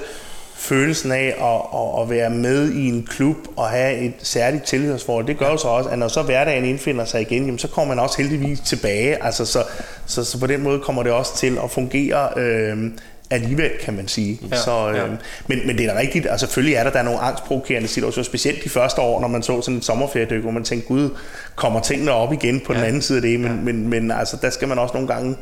[0.57, 5.27] følelsen af at, at, at være med i en klub og have et særligt tilhørsforhold,
[5.27, 7.95] det gør jo så også, at når så hverdagen indfinder sig igen, jamen, så kommer
[7.95, 9.23] man også heldigvis tilbage.
[9.23, 9.63] Altså, så,
[10.05, 12.91] så, så på den måde kommer det også til at fungere øh,
[13.29, 14.39] alligevel, kan man sige.
[14.51, 15.03] Ja, så, øh, ja.
[15.47, 18.23] men, men det er da rigtigt, altså selvfølgelig er der, der er nogle angstprovokerende situationer,
[18.23, 21.09] specielt de første år, når man så sådan et sommerferiedyk, hvor man tænkte, gud,
[21.55, 22.79] kommer tingene op igen på ja.
[22.79, 23.55] den anden side af det, men, ja.
[23.55, 25.35] men, men altså, der skal man også nogle gange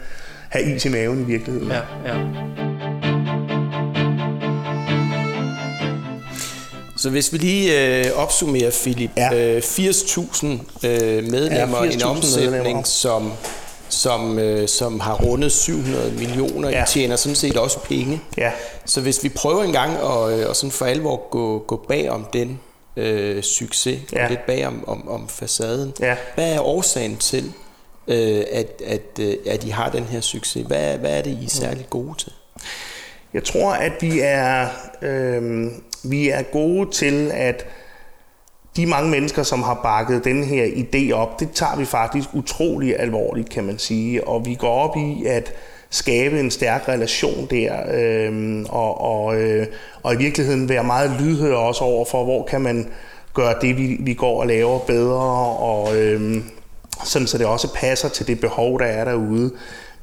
[0.49, 1.71] have is i maven i virkeligheden.
[1.71, 2.94] Ja, ja.
[7.05, 9.55] Så hvis vi lige øh, opsummerer, Philip, ja.
[9.55, 12.83] øh, 80.000 øh, medlemmer, ja, 80 en omsætning, medlemmer.
[12.83, 13.31] som
[13.89, 16.69] som, øh, som har rundet 700 millioner.
[16.69, 16.83] Ja.
[16.83, 18.21] I tjener sådan set også penge.
[18.37, 18.51] Ja.
[18.85, 22.09] Så hvis vi prøver en gang at, øh, og sådan for alvor gå, gå bag
[22.09, 22.59] om den
[22.97, 24.27] øh, succes, ja.
[24.27, 26.15] lidt bag om, om, om facaden, ja.
[26.35, 27.53] hvad er årsagen til,
[28.07, 30.67] øh, at, at, øh, at I har den her succes?
[30.67, 32.31] Hvad, hvad er det, I er særligt gode til?
[33.33, 34.67] Jeg tror, at vi er,
[35.01, 35.71] øh,
[36.09, 37.65] vi er gode til at
[38.75, 42.99] de mange mennesker, som har bakket den her idé op, det tager vi faktisk utrolig
[42.99, 44.27] alvorligt, kan man sige.
[44.27, 45.53] Og vi går op i at
[45.89, 49.67] skabe en stærk relation der, øh, og, og, øh,
[50.03, 52.87] og i virkeligheden være meget lydhør også over for, hvor kan man
[53.33, 56.43] gøre det, vi, vi går og laver bedre, og øh,
[57.03, 59.51] sådan så det også passer til det behov, der er derude.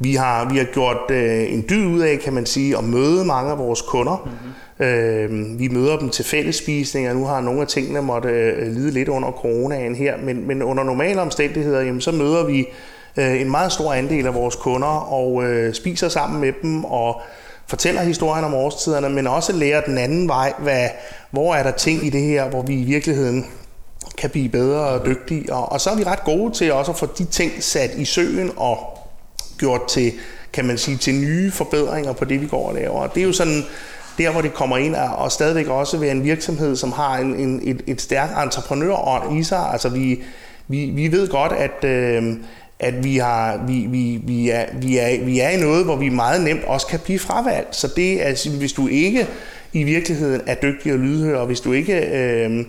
[0.02, 3.24] Vi har, vi har gjort øh, en dyd ud af, kan man sige, at møde
[3.24, 4.22] mange af vores kunder.
[4.24, 4.52] Mm-hmm.
[4.86, 7.12] Øh, vi møder dem til fællesspisninger.
[7.14, 10.84] Nu har nogle af tingene måtte øh, lide lidt under coronaen her, men, men under
[10.84, 12.66] normale omstændigheder, jamen, så møder vi
[13.16, 17.20] øh, en meget stor andel af vores kunder og øh, spiser sammen med dem og
[17.66, 20.88] fortæller historien om årstiderne, men også lærer den anden vej, hvad,
[21.30, 23.46] hvor er der ting i det her, hvor vi i virkeligheden
[24.18, 25.52] kan blive bedre og dygtige.
[25.52, 28.04] Og, og så er vi ret gode til også at få de ting sat i
[28.04, 28.98] søen og
[29.62, 30.12] gjort til,
[30.52, 33.00] kan man sige, til nye forbedringer på det, vi går og laver.
[33.00, 33.62] Og det er jo sådan,
[34.18, 37.60] der hvor det kommer ind, og stadigvæk også være en virksomhed, som har en, en,
[37.64, 39.72] et, et stærkt entreprenørånd i sig.
[39.72, 40.22] Altså vi,
[40.68, 42.36] vi, vi ved godt, at, øh,
[42.78, 46.08] at vi, har, vi, vi, vi, er, vi, er, vi er i noget, hvor vi
[46.08, 47.76] meget nemt også kan blive fravalgt.
[47.76, 49.26] Så det er, altså, hvis du ikke
[49.72, 52.64] i virkeligheden er dygtig og lydhør, og hvis du ikke øh,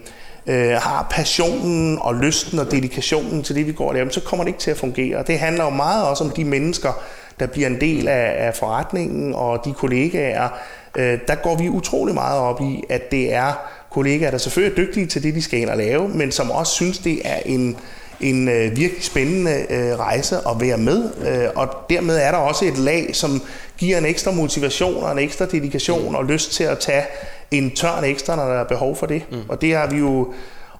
[0.47, 4.43] øh, har passionen og lysten og dedikationen til det, vi går og laver, så kommer
[4.43, 5.23] det ikke til at fungere.
[5.27, 7.03] Det handler jo meget også om de mennesker,
[7.39, 10.49] der bliver en del af, af forretningen og de kollegaer.
[10.97, 13.53] Øh, der går vi utrolig meget op i, at det er
[13.89, 16.73] kollegaer, der selvfølgelig er dygtige til det, de skal ind og lave, men som også
[16.73, 17.77] synes, det er en,
[18.21, 21.09] en øh, virkelig spændende øh, rejse at være med.
[21.27, 23.41] Øh, og dermed er der også et lag, som
[23.77, 27.03] giver en ekstra motivation og en ekstra dedikation og lyst til at tage
[27.51, 29.23] en tørn ekstra, når der er behov for det.
[29.31, 29.37] Mm.
[29.49, 30.33] Og det har vi jo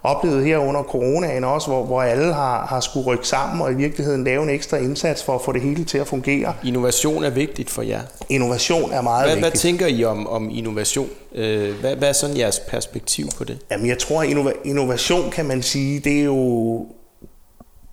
[0.04, 3.74] oplevet her under coronaen også, hvor, hvor alle har, har skulle rykke sammen og i
[3.74, 6.54] virkeligheden lave en ekstra indsats for at få det hele til at fungere.
[6.64, 8.00] Innovation er vigtigt for jer.
[8.28, 9.52] Innovation er meget hvad, vigtigt.
[9.52, 11.08] Hvad tænker I om, om innovation?
[11.34, 13.58] Øh, hvad, hvad er sådan jeres perspektiv på det?
[13.70, 16.86] Jamen jeg tror, at innovation kan man sige, det er jo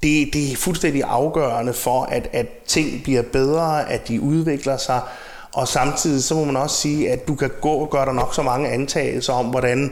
[0.03, 5.01] det, det er fuldstændig afgørende for, at, at ting bliver bedre, at de udvikler sig,
[5.53, 8.35] og samtidig så må man også sige, at du kan gå og gøre dig nok
[8.35, 9.91] så mange antagelser om, hvordan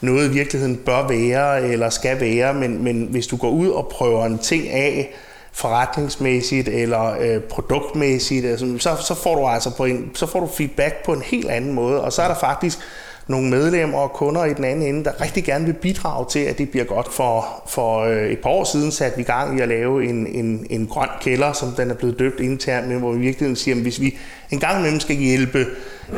[0.00, 3.88] noget i virkeligheden bør være eller skal være, men, men hvis du går ud og
[3.88, 5.14] prøver en ting af
[5.52, 10.46] forretningsmæssigt eller øh, produktmæssigt, altså, så, så får du altså på en, så får du
[10.46, 12.78] feedback på en helt anden måde, og så er der faktisk
[13.28, 16.58] nogle medlemmer og kunder i den anden ende, der rigtig gerne vil bidrage til, at
[16.58, 17.12] det bliver godt.
[17.12, 20.26] For, for øh, et par år siden satte vi i gang i at lave en,
[20.26, 23.74] en, en grøn kælder, som den er blevet døbt internt, men hvor vi virkelig siger,
[23.74, 24.18] at hvis vi
[24.50, 25.66] en gang imellem skal hjælpe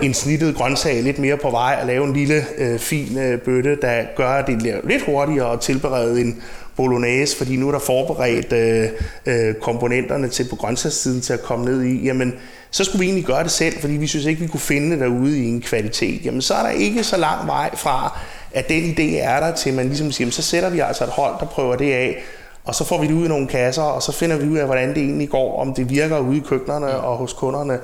[0.02, 3.78] en snittet grøntsag lidt mere på vej og lave en lille øh, fin øh, bøtte,
[3.82, 6.42] der gør, at det lidt hurtigere at tilberede en
[6.78, 8.88] bolognese, fordi nu er der forberedt øh,
[9.26, 12.34] øh, komponenterne til på grøntsagssiden til at komme ned i, jamen
[12.70, 15.00] så skulle vi egentlig gøre det selv, fordi vi synes ikke, vi kunne finde det
[15.00, 16.24] derude i en kvalitet.
[16.24, 18.18] Jamen så er der ikke så lang vej fra,
[18.52, 21.10] at den idé er der til, man ligesom siger, jamen, så sætter vi altså et
[21.10, 22.22] hold, der prøver det af,
[22.64, 24.64] og så får vi det ud i nogle kasser, og så finder vi ud af,
[24.64, 27.78] hvordan det egentlig går, om det virker ude i køkkenerne og hos kunderne.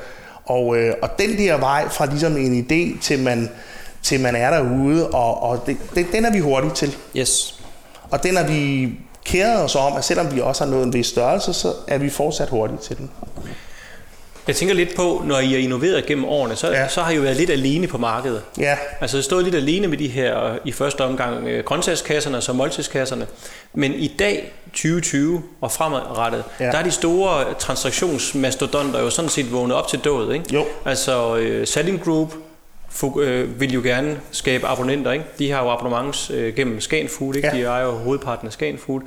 [0.45, 3.49] Og, øh, og den der vej fra ligesom en idé til man,
[4.03, 6.97] til man er derude, og, og det, det, den er vi hurtige til.
[7.17, 7.64] Yes.
[8.11, 8.91] Og den er vi
[9.25, 12.11] kæret os om, at selvom vi også har nået en vis størrelse, så er vi
[12.11, 13.11] fortsat hurtige til den.
[14.47, 16.89] Jeg tænker lidt på, når I har innoveret gennem årene, så, ja.
[16.89, 18.43] så har I jo været lidt alene på markedet.
[18.59, 18.77] Ja.
[19.01, 23.27] Altså stået lidt alene med de her, i første omgang, øh, grøntsagskasserne og måltidskasserne.
[23.75, 26.65] Men i dag, 2020 og fremadrettet, ja.
[26.65, 30.55] der er de store transaktionsmastodonter jo sådan set vågnet op til død, ikke?
[30.55, 30.65] Jo.
[30.85, 32.35] Altså uh, Selling Group,
[33.21, 35.13] øh, vil jo gerne skabe abonnenter.
[35.13, 35.25] Ikke?
[35.39, 37.49] De har jo abonnements øh, gennem Scanfood, ikke?
[37.49, 37.55] Ja.
[37.55, 39.01] de er jo hovedparten af Scanfood.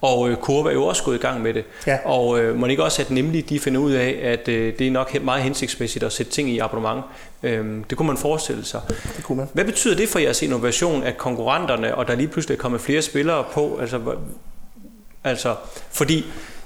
[0.00, 1.64] Og øh, er jo også gået i gang med det.
[1.86, 1.98] Ja.
[2.04, 4.90] Og øh, må ikke også, at nemlig de finder ud af, at øh, det er
[4.90, 7.04] nok meget hensigtsmæssigt at sætte ting i abonnement.
[7.42, 8.80] Øhm, det kunne man forestille sig.
[9.16, 9.48] Det kunne man.
[9.52, 13.02] Hvad betyder det for jeres innovation, at konkurrenterne, og der lige pludselig er kommet flere
[13.02, 13.78] spillere på?
[13.80, 14.00] Altså,
[15.24, 15.54] altså
[15.90, 16.24] fordi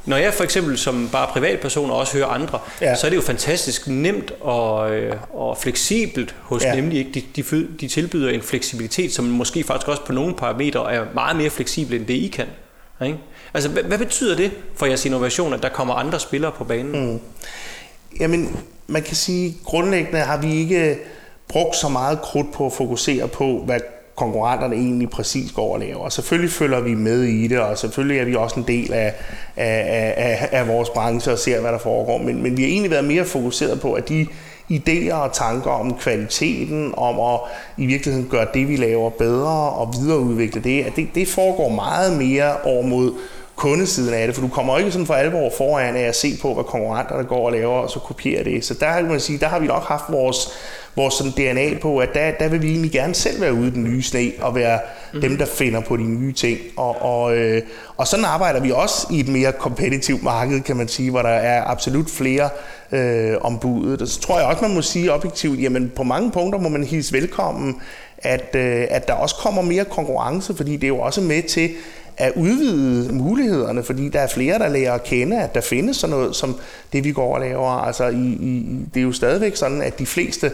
[0.09, 2.95] når jeg for eksempel som bare privatperson også hører andre, ja.
[2.95, 6.75] så er det jo fantastisk nemt og, øh, og fleksibelt hos ja.
[6.75, 7.11] nemlig ikke.
[7.37, 11.37] De, de, de tilbyder en fleksibilitet, som måske faktisk også på nogle parametre er meget
[11.37, 12.47] mere fleksibel end det I kan.
[13.07, 13.19] Ikke?
[13.55, 17.11] Altså, hvad, hvad betyder det for jeres innovation, at der kommer andre spillere på banen?
[17.13, 17.21] Mm.
[18.21, 20.99] Jamen, man kan sige, grundlæggende har vi ikke
[21.49, 23.81] brugt så meget krudt på at fokusere på, hvad
[24.19, 26.01] konkurrenterne egentlig præcis går og laver.
[26.01, 29.15] Og selvfølgelig følger vi med i det, og selvfølgelig er vi også en del af,
[29.57, 32.19] af, af, af vores branche og ser, hvad der foregår.
[32.19, 34.27] Men, men vi har egentlig været mere fokuseret på, at de
[34.73, 37.41] idéer og tanker om kvaliteten, om at
[37.77, 42.19] i virkeligheden gøre det, vi laver bedre og videreudvikle det, at det, det foregår meget
[42.19, 43.13] mere over mod
[43.57, 46.55] kundesiden af det, for du kommer ikke sådan for alvor foran af at se på,
[46.55, 48.65] hvad konkurrenterne går og laver, og så kopiere det.
[48.65, 50.49] Så der kan man sige, der har vi nok haft vores,
[50.97, 53.71] vores sådan DNA på, at der, der vil vi egentlig gerne selv være ude i
[53.71, 54.79] den nye sne, og være
[55.15, 55.21] mm.
[55.21, 56.59] dem, der finder på de nye ting.
[56.77, 57.63] Og, og, øh,
[57.97, 61.29] og sådan arbejder vi også i et mere kompetitivt marked, kan man sige, hvor der
[61.29, 62.49] er absolut flere
[62.93, 64.11] øh, om budet.
[64.11, 67.13] Så tror jeg også, man må sige objektivt, jamen på mange punkter må man hilse
[67.13, 67.81] velkommen,
[68.19, 71.71] at, øh, at der også kommer mere konkurrence, fordi det er jo også med til
[72.19, 76.17] at udvide mulighederne, fordi der er flere, der lærer at kende, at der findes sådan
[76.17, 76.57] noget som
[76.93, 77.69] det, vi går og laver.
[77.69, 80.51] Altså, i, i, det er jo stadigvæk sådan, at de fleste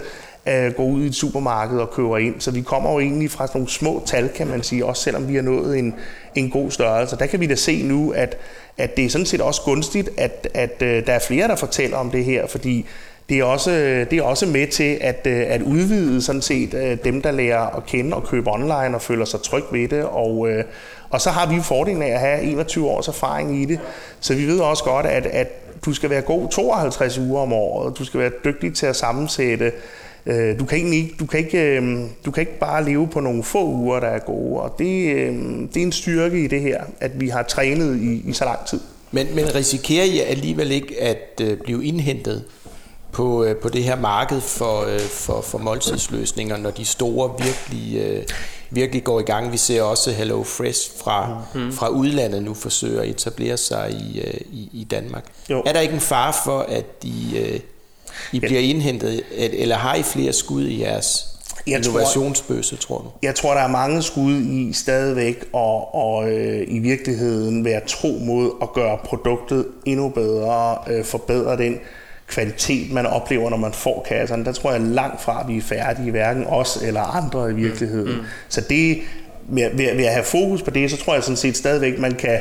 [0.49, 3.47] øh, går ud i et supermarked og køber ind, så vi kommer jo egentlig fra
[3.47, 5.95] sådan nogle små tal, kan man sige, også selvom vi har nået en,
[6.35, 7.17] en god størrelse.
[7.17, 8.37] Der kan vi da se nu, at,
[8.79, 11.97] at det er sådan set også gunstigt, at, at øh, der er flere, der fortæller
[11.97, 12.87] om det her, fordi
[13.29, 13.71] det er også,
[14.11, 17.77] det er også med til at, øh, at udvide sådan set øh, dem, der lærer
[17.77, 20.05] at kende og købe online og føler sig tryg ved det.
[20.05, 20.65] Og, øh,
[21.15, 23.81] og så har vi fordelen af at have 21 års erfaring i det,
[24.21, 25.49] så vi ved også godt, at, at
[25.85, 29.73] du skal være god 52 uger om året, du skal være dygtig til at sammensætte.
[30.27, 33.45] Øh, du kan, ikke, du, kan ikke, øh, du kan ikke bare leve på nogle
[33.45, 35.35] få uger, der er gode, og det, øh,
[35.75, 38.67] det er en styrke i det her, at vi har trænet i, i så lang
[38.67, 38.81] tid.
[39.11, 42.45] Men, men risikerer I alligevel ikke at blive indhentet
[43.13, 48.25] på, på det her marked for, for, for måltidsløsninger, når de store virkelig,
[48.75, 49.53] virkelig går i gang.
[49.53, 51.73] Vi ser også Hello Fresh fra, mm.
[51.73, 54.21] fra udlandet nu forsøger at etablere sig i,
[54.53, 55.25] i, i Danmark.
[55.51, 55.63] Jo.
[55.67, 57.61] Er der ikke en fare for, at de,
[58.33, 61.27] i bliver indhentet, eller har I flere skud i jeres
[61.67, 63.11] jeg innovationsbøsse, tror du?
[63.23, 68.09] Jeg tror, der er mange skud i stadigvæk, og, og øh, i virkeligheden være tro
[68.09, 71.79] mod at gøre produktet endnu bedre, øh, forbedre den
[72.27, 74.45] kvalitet, man oplever, når man får kasserne.
[74.45, 78.13] Der tror jeg langt fra, at vi er færdige, hverken os eller andre i virkeligheden.
[78.13, 78.19] Mm.
[78.19, 78.27] Mm.
[78.49, 78.99] Så det,
[79.49, 82.15] ved, ved, ved at have fokus på det, så tror jeg sådan set stadigvæk, man
[82.15, 82.41] kan,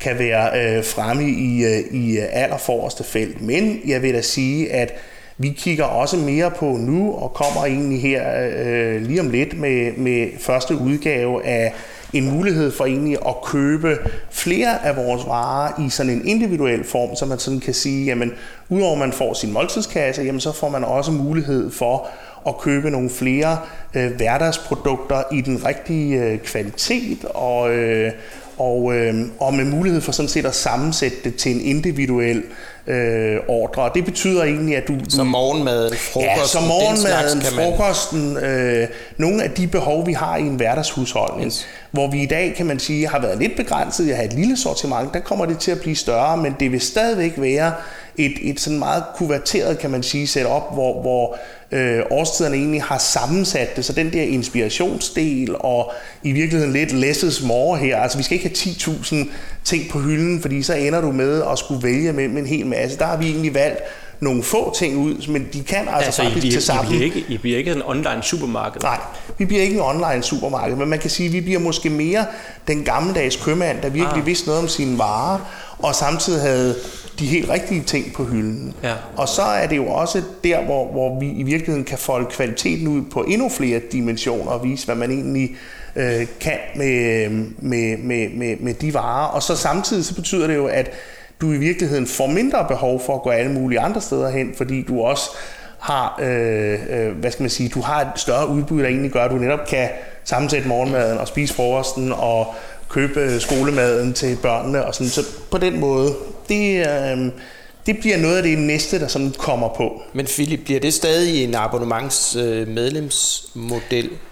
[0.00, 3.42] kan være øh, fremme i, øh, i allerforreste felt.
[3.42, 4.92] Men jeg vil da sige, at
[5.38, 8.22] vi kigger også mere på nu, og kommer egentlig her
[8.58, 11.72] øh, lige om lidt med, med første udgave af
[12.12, 13.98] en mulighed for egentlig at købe
[14.30, 18.32] flere af vores varer i sådan en individuel form, så man sådan kan sige, jamen
[18.68, 22.08] udover man får sin måltidskasse, jamen så får man også mulighed for
[22.46, 23.58] at købe nogle flere
[23.94, 28.12] øh, hverdagsprodukter i den rigtige øh, kvalitet og, øh,
[28.58, 32.44] og, øh, og med mulighed for sådan set at sammensætte det til en individuel øh,
[33.48, 33.82] ordre.
[33.82, 34.94] Og det betyder egentlig, at du...
[34.94, 40.36] du som morgenmad, frokosten, Ja, som morgenmaden, frokosten, øh, nogle af de behov, vi har
[40.36, 41.46] i en hverdagshusholdning.
[41.46, 41.66] Yes.
[41.90, 44.56] Hvor vi i dag, kan man sige, har været lidt begrænset at have et lille
[44.56, 47.72] sortiment, der kommer det til at blive større, men det vil stadigvæk være
[48.16, 51.36] et, et sådan meget kuverteret, kan man sige, setup, hvor, hvor
[51.72, 57.42] øh, årstiderne egentlig har sammensat det, så den der inspirationsdel og i virkeligheden lidt less
[57.42, 59.28] more her, altså vi skal ikke have 10.000
[59.64, 62.98] ting på hylden, fordi så ender du med at skulle vælge med en hel masse.
[62.98, 63.78] Der har vi egentlig valgt
[64.22, 66.94] nogle få ting ud, men de kan altså, altså faktisk I bliver, til sammen...
[66.94, 68.80] I bliver, ikke, I bliver ikke en online supermarked?
[68.80, 68.98] Nej,
[69.38, 72.26] vi bliver ikke en online supermarked, men man kan sige, at vi bliver måske mere
[72.68, 74.26] den gammeldags købmand, der virkelig ah.
[74.26, 75.38] vidste noget om sine varer,
[75.78, 76.76] og samtidig havde
[77.18, 78.74] de helt rigtige ting på hylden.
[78.82, 78.94] Ja.
[79.16, 82.88] Og så er det jo også der, hvor, hvor vi i virkeligheden kan folde kvaliteten
[82.88, 85.56] ud på endnu flere dimensioner og vise, hvad man egentlig
[85.96, 89.26] øh, kan med, med, med, med, med de varer.
[89.26, 90.90] Og så samtidig så betyder det jo, at
[91.40, 94.82] du i virkeligheden får mindre behov for at gå alle mulige andre steder hen, fordi
[94.82, 95.30] du også
[95.78, 99.24] har, øh, øh, hvad skal man sige, du har et større udbud, der egentlig gør,
[99.24, 99.88] at du netop kan
[100.24, 102.54] sammensætte morgenmaden og spise frokosten og
[102.92, 105.10] købe skolemaden til børnene og sådan.
[105.10, 106.14] Så på den måde,
[106.48, 107.30] det, øh,
[107.86, 110.02] det bliver noget af det næste, der sådan kommer på.
[110.12, 112.76] Men Philip, bliver det stadig en abonnements øh?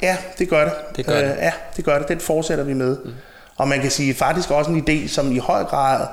[0.03, 0.73] Ja, det gør det.
[0.96, 1.25] Det gør det.
[1.25, 2.09] Øh, ja, det gør det.
[2.09, 2.96] Den fortsætter vi med.
[3.05, 3.11] Mm.
[3.57, 6.07] Og man kan sige faktisk også en idé, som i høj grad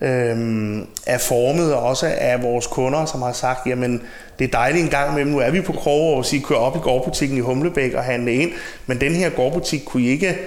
[0.00, 4.02] øh, er formet også af vores kunder, som har sagt, jamen
[4.38, 6.76] det er dejligt en gang imellem, nu er vi på Kroger og sige, kør op
[6.76, 8.50] i gårdbutikken i Humlebæk og handle ind,
[8.86, 10.38] men den her gårdbutik kunne I ikke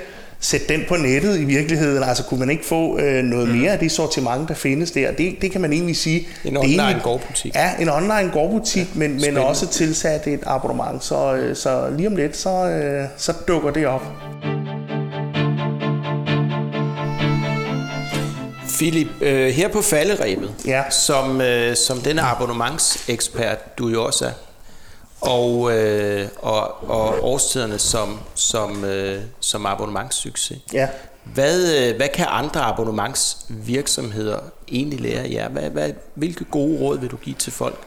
[0.44, 2.04] sætte den på nettet i virkeligheden?
[2.04, 3.56] Altså kunne man ikke få øh, noget mm.
[3.56, 5.12] mere af det sortiment, der findes der?
[5.12, 6.28] Det, det kan man egentlig sige.
[6.46, 7.56] En online egentlig, gårdbutik.
[7.56, 11.04] Ja, en online gårdbutik, ja, men, men også tilsat et abonnement.
[11.04, 14.04] Så, øh, så lige om lidt, så, øh, så dukker det op.
[18.78, 20.84] Philip, øh, her på falderæbet, ja.
[20.90, 24.32] som, øh, som den abonnementsekspert, du jo også er,
[25.24, 30.60] og, øh, og, og årstiderne som, som, øh, som abonnementssucces.
[30.74, 30.90] Ja.
[31.24, 35.50] Hvad, øh, hvad kan andre abonnementsvirksomheder egentlig lære jer?
[35.50, 37.80] Hvad, hvad, hvilke gode råd vil du give til folk,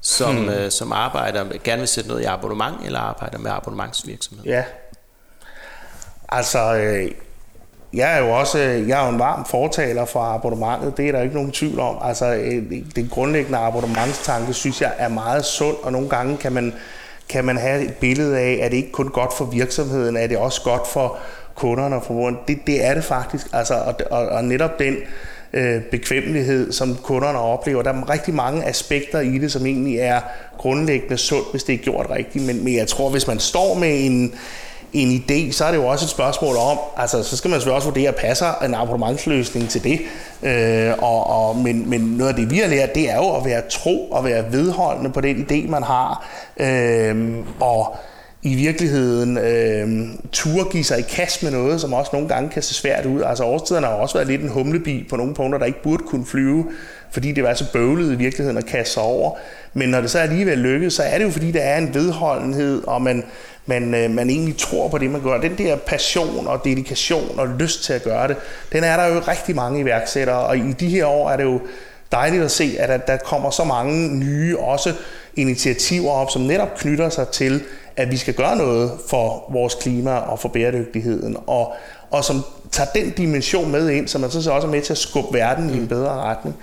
[0.00, 0.48] som, hmm.
[0.48, 4.44] øh, som arbejder, gerne vil sætte noget i abonnement, eller arbejder med abonnementsvirksomhed?
[4.44, 4.64] Ja,
[6.28, 7.10] altså øh,
[7.94, 11.22] jeg er jo også jeg er jo en varm fortaler for abonnementet, det er der
[11.22, 11.96] ikke nogen tvivl om.
[12.02, 12.62] Altså, øh,
[12.96, 16.74] den grundlæggende abonnementstanke synes jeg er meget sund, og nogle gange kan man,
[17.28, 20.36] kan man have et billede af, at det ikke kun godt for virksomheden, er det
[20.36, 21.18] også godt for
[21.54, 22.36] kunderne og forbrugerne.
[22.48, 24.96] Det, det er det faktisk, altså, og, og, og netop den
[25.52, 27.82] øh, bekvemmelighed, som kunderne oplever.
[27.82, 30.20] Der er rigtig mange aspekter i det, som egentlig er
[30.58, 32.46] grundlæggende sundt, hvis det er gjort rigtigt.
[32.46, 34.34] Men, men jeg tror, hvis man står med en,
[34.94, 37.76] en idé, så er det jo også et spørgsmål om, altså så skal man selvfølgelig
[37.76, 40.00] også vurdere, passer en abonnementsløsning til det.
[40.42, 43.44] Øh, og, og, men, men noget af det, vi har lært, det er jo at
[43.44, 46.26] være tro og være vedholdende på den idé, man har.
[46.60, 47.96] Øh, og
[48.46, 52.62] i virkeligheden øh, turde give sig i kast med noget, som også nogle gange kan
[52.62, 53.22] se svært ud.
[53.22, 56.26] Altså årstiderne har også været lidt en humlebi på nogle punkter, der ikke burde kunne
[56.26, 56.66] flyve,
[57.10, 59.38] fordi det var så bøvlet i virkeligheden at kaste sig over.
[59.74, 62.82] Men når det så alligevel lykkedes, så er det jo fordi, der er en vedholdenhed,
[62.86, 63.24] og man,
[63.66, 65.40] man, øh, man egentlig tror på det, man gør.
[65.40, 68.36] Den der passion og dedikation og lyst til at gøre det,
[68.72, 71.60] den er der jo rigtig mange iværksættere, og i de her år er det jo
[72.12, 74.92] dejligt at se, at der kommer så mange nye også
[75.36, 77.62] initiativer op, som netop knytter sig til,
[77.96, 81.72] at vi skal gøre noget for vores klima og for bæredygtigheden, og,
[82.10, 84.98] og som tager den dimension med ind, så man så også er med til at
[84.98, 86.56] skubbe verden i en bedre retning.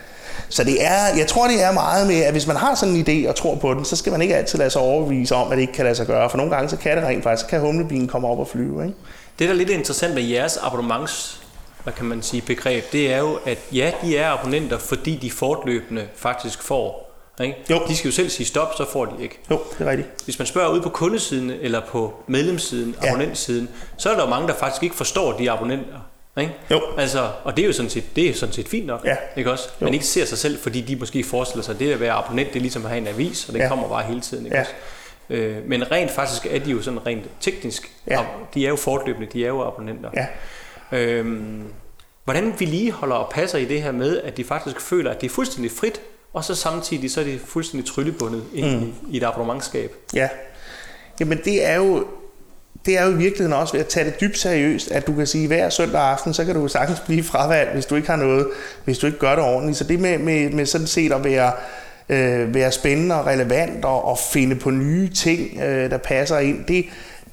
[0.49, 3.07] Så det er, jeg tror, det er meget med, at hvis man har sådan en
[3.07, 5.55] idé og tror på den, så skal man ikke altid lade sig overbevise om, at
[5.55, 6.29] det ikke kan lade sig gøre.
[6.29, 8.83] For nogle gange, så kan det rent faktisk, så kan humlebilen komme op og flyve.
[8.83, 8.97] Ikke?
[9.39, 11.41] Det, der er lidt interessant med jeres abonnements
[11.83, 15.31] hvad kan man sige, begreb, det er jo, at ja, de er abonnenter, fordi de
[15.31, 17.11] fortløbende faktisk får.
[17.41, 17.55] Ikke?
[17.69, 17.81] Jo.
[17.87, 19.39] De skal jo selv sige stop, så får de ikke.
[19.51, 20.09] Jo, det er rigtigt.
[20.25, 23.07] Hvis man spørger ud på kundesiden eller på medlemssiden, ja.
[23.07, 26.10] abonnentsiden, så er der jo mange, der faktisk ikke forstår de abonnenter.
[26.41, 26.53] Ikke?
[26.71, 26.81] Jo.
[26.97, 29.15] Altså, og det er jo sådan set, det er sådan set fint nok, ja.
[29.37, 29.69] ikke også?
[29.81, 29.85] Jo.
[29.85, 32.49] Man ikke ser sig selv, fordi de måske forestiller sig, at det at være abonnent,
[32.49, 33.67] det er ligesom at have en avis, og det ja.
[33.67, 34.61] kommer bare hele tiden, ikke ja.
[34.61, 34.73] også?
[35.29, 37.91] Øh, men rent faktisk er de jo sådan rent teknisk.
[38.07, 38.25] Ja.
[38.53, 40.09] De er jo fortløbende, de er jo abonnenter.
[40.15, 40.27] Ja.
[40.97, 41.63] Øhm,
[42.23, 45.31] hvordan vedligeholder og passer I det her med, at de faktisk føler, at det er
[45.33, 46.01] fuldstændig frit,
[46.33, 48.93] og så samtidig så er de fuldstændig tryllebundet ind mm.
[49.07, 49.95] i, i et abonnementskab?
[50.13, 50.29] Ja.
[51.19, 52.07] Jamen det er jo
[52.85, 55.27] det er jo i virkeligheden også ved at tage det dybt seriøst, at du kan
[55.27, 58.15] sige, at hver søndag aften, så kan du sagtens blive fravalgt, hvis du ikke har
[58.15, 58.47] noget,
[58.85, 59.77] hvis du ikke gør det ordentligt.
[59.77, 61.51] Så det med, med, med sådan set at være,
[62.09, 66.65] øh, være spændende og relevant og, og finde på nye ting, øh, der passer ind,
[66.65, 66.85] det,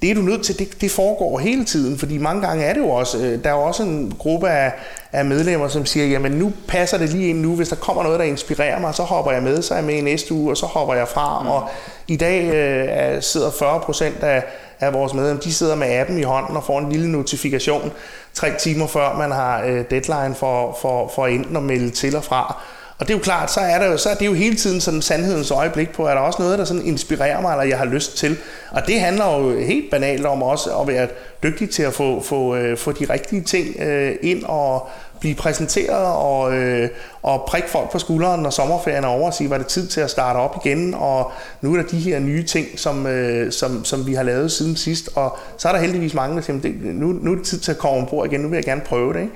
[0.02, 2.80] det er du nødt til, det, det foregår hele tiden, fordi mange gange er det
[2.80, 4.72] jo også, øh, der er jo også en gruppe af,
[5.12, 8.18] af medlemmer, som siger, jamen nu passer det lige ind nu, hvis der kommer noget,
[8.18, 10.56] der inspirerer mig, så hopper jeg med, så er jeg med i næste uge, og
[10.56, 11.48] så hopper jeg fra, mm.
[11.48, 11.68] og
[12.08, 14.44] i dag øh, er- sidder 40 procent af,
[14.80, 17.92] af vores medlemmer, de sidder med appen i hånden og får en lille notifikation
[18.34, 22.24] tre timer før man har øh, deadline for, for, for enten at melde til og
[22.24, 22.62] fra.
[22.98, 24.80] Og det er jo klart, så er, der jo, så er det jo hele tiden
[24.80, 27.84] sådan sandhedens øjeblik på, er der også noget, der sådan inspirerer mig, eller jeg har
[27.84, 28.36] lyst til.
[28.70, 31.08] Og det handler jo helt banalt om også at være
[31.42, 34.88] dygtig til at få, få, øh, få de rigtige ting øh, ind og
[35.20, 36.88] blive præsenteret og, øh,
[37.22, 40.00] og prikke folk på skulderen, når sommerferien er over og sige, var det tid til
[40.00, 43.84] at starte op igen, og nu er der de her nye ting, som, øh, som,
[43.84, 46.74] som vi har lavet siden sidst, og så er der heldigvis mange, der siger, det,
[46.82, 49.12] nu, nu er det tid til at komme ombord igen, nu vil jeg gerne prøve
[49.12, 49.20] det.
[49.20, 49.32] Ikke?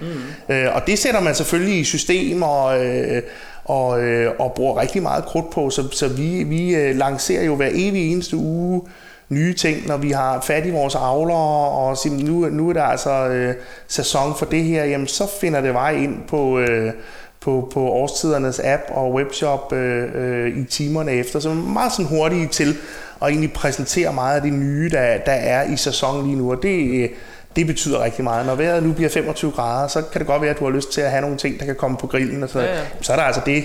[0.48, 0.54] Mm.
[0.54, 3.22] Øh, og det sætter man selvfølgelig i system, og, øh,
[3.64, 7.56] og, øh, og bruger rigtig meget krudt på, så, så vi, vi øh, lancerer jo
[7.56, 8.82] hver evig eneste uge
[9.28, 12.82] nye ting, når vi har fat i vores avlere, og siger, nu, nu er der
[12.82, 13.54] altså øh,
[13.88, 16.92] sæson for det her, jamen så finder det vej ind på, øh,
[17.40, 22.46] på, på årstidernes app og webshop øh, øh, i timerne efter, så meget sådan hurtige
[22.46, 22.76] til
[23.22, 26.62] at egentlig præsentere meget af det nye, der, der er i sæson lige nu, og
[26.62, 27.08] det, øh,
[27.56, 28.46] det betyder rigtig meget.
[28.46, 30.92] Når vejret nu bliver 25 grader, så kan det godt være, at du har lyst
[30.92, 32.80] til at have nogle ting, der kan komme på grillen, og så, Ja, ja.
[33.00, 33.64] så er der altså det,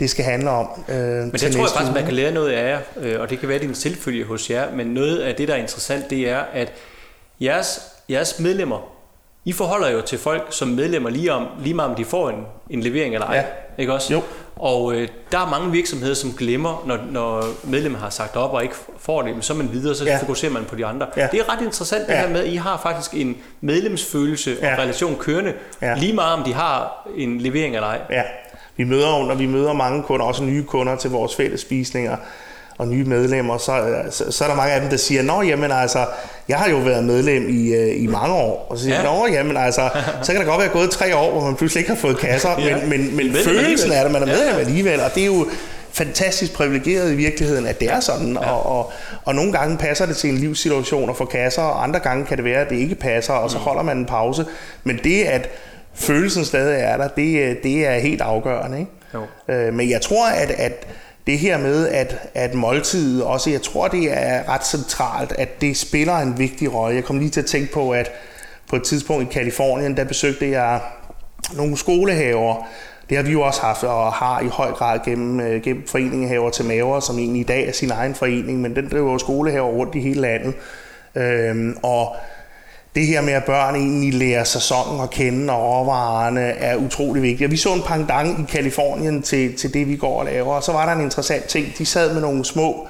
[0.00, 2.70] det skal handle om øh, Men det tror jeg faktisk, man kan lære noget af
[2.70, 5.34] jer, øh, og det kan være, det er en selvfølge hos jer, men noget af
[5.34, 6.72] det, der er interessant, det er, at
[7.40, 7.80] jeres,
[8.10, 8.92] jeres medlemmer,
[9.44, 12.36] I forholder jo til folk som medlemmer lige, om, lige meget om de får en,
[12.70, 13.42] en levering eller ej, Ja.
[13.78, 14.12] ikke også?
[14.12, 14.20] Jo.
[14.56, 18.62] Og øh, der er mange virksomheder, som glemmer, når, når medlemmer har sagt op og
[18.62, 20.16] ikke får det, men så er man videre, så Ja.
[20.20, 21.06] fokuserer man på de andre.
[21.16, 21.28] Ja.
[21.32, 22.20] Det er ret interessant det Ja.
[22.20, 24.74] her med, at I har faktisk en medlemsfølelse og Ja.
[24.78, 25.94] relation kørende, Ja.
[25.98, 28.00] lige meget om de har en levering eller ej.
[28.10, 28.22] Ja,
[28.76, 32.16] vi møder jo, når vi møder mange kunder, også nye kunder til vores fælles spisninger
[32.82, 35.70] og nye medlemmer, så, så, så er der mange af dem, der siger, Nå, jamen
[35.72, 36.06] altså,
[36.48, 38.66] jeg har jo været medlem i, øh, i mange år.
[38.70, 39.02] Og så siger Ja.
[39.02, 39.88] Nå, jamen altså,
[40.22, 42.50] så kan der godt være gået tre år, hvor man pludselig ikke har fået kasser,
[42.58, 42.76] Ja.
[42.76, 44.60] men, men, men følelsen er det, man er medlem Ja.
[44.60, 45.46] alligevel, og det er jo
[45.92, 48.50] fantastisk privilegeret i virkeligheden, at det er sådan, ja.
[48.50, 48.92] og, og,
[49.24, 52.36] og nogle gange passer det til en livssituation at få kasser, og andre gange kan
[52.36, 53.64] det være, at det ikke passer, og så Mm.
[53.64, 54.44] holder man en pause.
[54.84, 55.48] Men det, at
[55.94, 58.78] følelsen stadig er der, det, det er helt afgørende.
[58.78, 58.90] Ikke?
[59.14, 59.54] Jo.
[59.54, 60.86] Øh, men jeg tror, at, at
[61.26, 65.76] det her med, at, at måltidet også, jeg tror, det er ret centralt, at det
[65.76, 66.96] spiller en vigtig rolle.
[66.96, 68.10] Jeg kom lige til at tænke på, at
[68.70, 70.80] på et tidspunkt i Kalifornien, der besøgte jeg
[71.56, 72.68] nogle skolehaver.
[73.08, 76.28] Det har vi jo også haft og har i høj grad gennem, øh, gennem foreningen
[76.28, 79.18] Haver til Maver, som egentlig i dag er sin egen forening, men den driver jo
[79.18, 80.54] skolehaver rundt i hele landet.
[81.14, 82.16] Øhm, og
[82.94, 87.46] det her med, at børn egentlig lærer sæsonen at kende, og råvarerne er utrolig vigtigt.
[87.46, 90.62] Og vi så en pangdang i Kalifornien til, til det, vi går og laver, og
[90.62, 91.66] så var der en interessant ting.
[91.78, 92.88] De sad med nogle små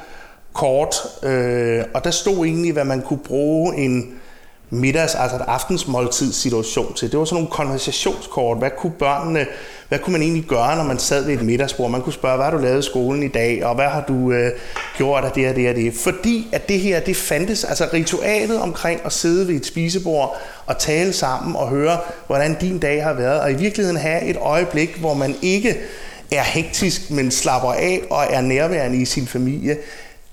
[0.53, 4.15] kort, øh, og der stod egentlig, hvad man kunne bruge en
[4.73, 7.11] middags, altså et aftensmåltidssituation til.
[7.11, 8.59] Det var sådan nogle konversationskort.
[8.59, 9.47] Hvad kunne børnene,
[9.89, 11.91] hvad kunne man egentlig gøre, når man sad ved et middagsbord?
[11.91, 14.33] Man kunne spørge, hvad har du lavet i skolen i dag, og hvad har du
[14.33, 14.51] øh,
[14.97, 15.95] gjort af det og det og det?
[15.95, 20.79] Fordi at det her, det fandtes, altså ritualet omkring at sidde ved et spisebord og
[20.79, 24.97] tale sammen og høre, hvordan din dag har været, og i virkeligheden have et øjeblik,
[24.97, 25.77] hvor man ikke
[26.31, 29.77] er hektisk, men slapper af og er nærværende i sin familie.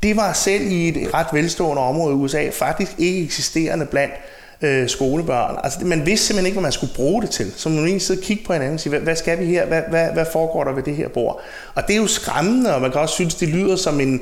[0.04, 4.14] Det var selv i et ret velstående område i USA faktisk ikke eksisterende blandt
[4.62, 5.60] øh, skolebørn.
[5.64, 7.54] Altså, man vidste simpelthen ikke, hvad man skulle bruge det til.
[7.56, 9.66] Så man egentlig sidde og kigge på hinanden og sige, hvad, hvad skal vi her?
[9.66, 11.40] Hvad, hvad, hvad foregår der ved det her bord?
[11.76, 14.22] Og det er jo skræmmende, og man kan også synes, det lyder som en...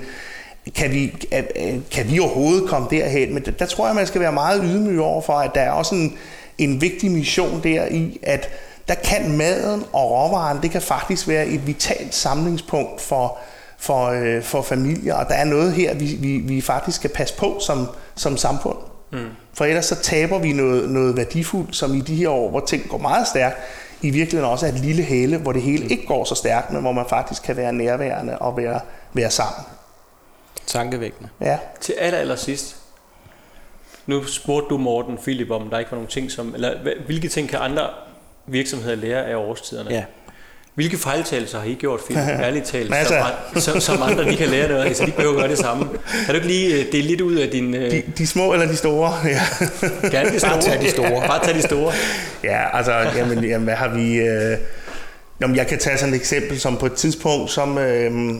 [0.75, 1.27] Kan vi,
[1.91, 3.33] kan øh, vi overhovedet komme derhen?
[3.33, 5.71] Men der, der tror jeg, man skal være meget ydmyg over for, at der er
[5.71, 6.17] også en,
[6.57, 8.49] en vigtig mission der i, at
[8.87, 13.37] der kan maden og råvaren, det kan faktisk være et vitalt samlingspunkt for,
[13.77, 17.35] for, øh, for familier, og der er noget her, vi, vi, vi faktisk skal passe
[17.37, 18.77] på som, som samfund.
[19.11, 19.29] Mm.
[19.53, 22.89] For ellers så taber vi noget, noget værdifuldt, som i de her år, hvor ting
[22.89, 23.57] går meget stærkt,
[24.01, 26.81] i virkeligheden også er et lille hæle, hvor det hele ikke går så stærkt, men
[26.81, 28.79] hvor man faktisk kan være nærværende og være,
[29.13, 29.65] være sammen.
[30.67, 31.29] Tankevækkende.
[31.41, 31.59] Ja.
[31.81, 32.75] Til aller, aller sidst.
[34.05, 37.49] Nu spurgte du Morten Philip om, der ikke var nogle ting som, eller hvilke ting
[37.49, 37.89] kan andre
[38.45, 39.89] virksomheder lære af årstiderne?
[39.89, 40.03] Ja.
[40.77, 42.23] Hvilke fejltagelser har I gjort, Philip?
[42.47, 45.47] Ærligt talt, som, som, som andre de kan lære noget af, så de behøver gøre
[45.47, 45.85] det samme.
[46.25, 47.73] Kan du ikke lige øh, dele lidt ud af din...
[47.73, 49.13] De, de små eller de store?
[49.25, 49.41] Ja.
[50.09, 50.51] Gerne de store.
[50.51, 51.27] Bare tage de store.
[51.27, 51.93] Bare tage de store.
[52.43, 54.15] Ja, altså, jamen, jamen hvad har vi...
[54.15, 54.57] Øh,
[55.41, 57.77] jamen, jeg kan tage sådan et eksempel, som på et tidspunkt, som...
[57.77, 58.35] Øh,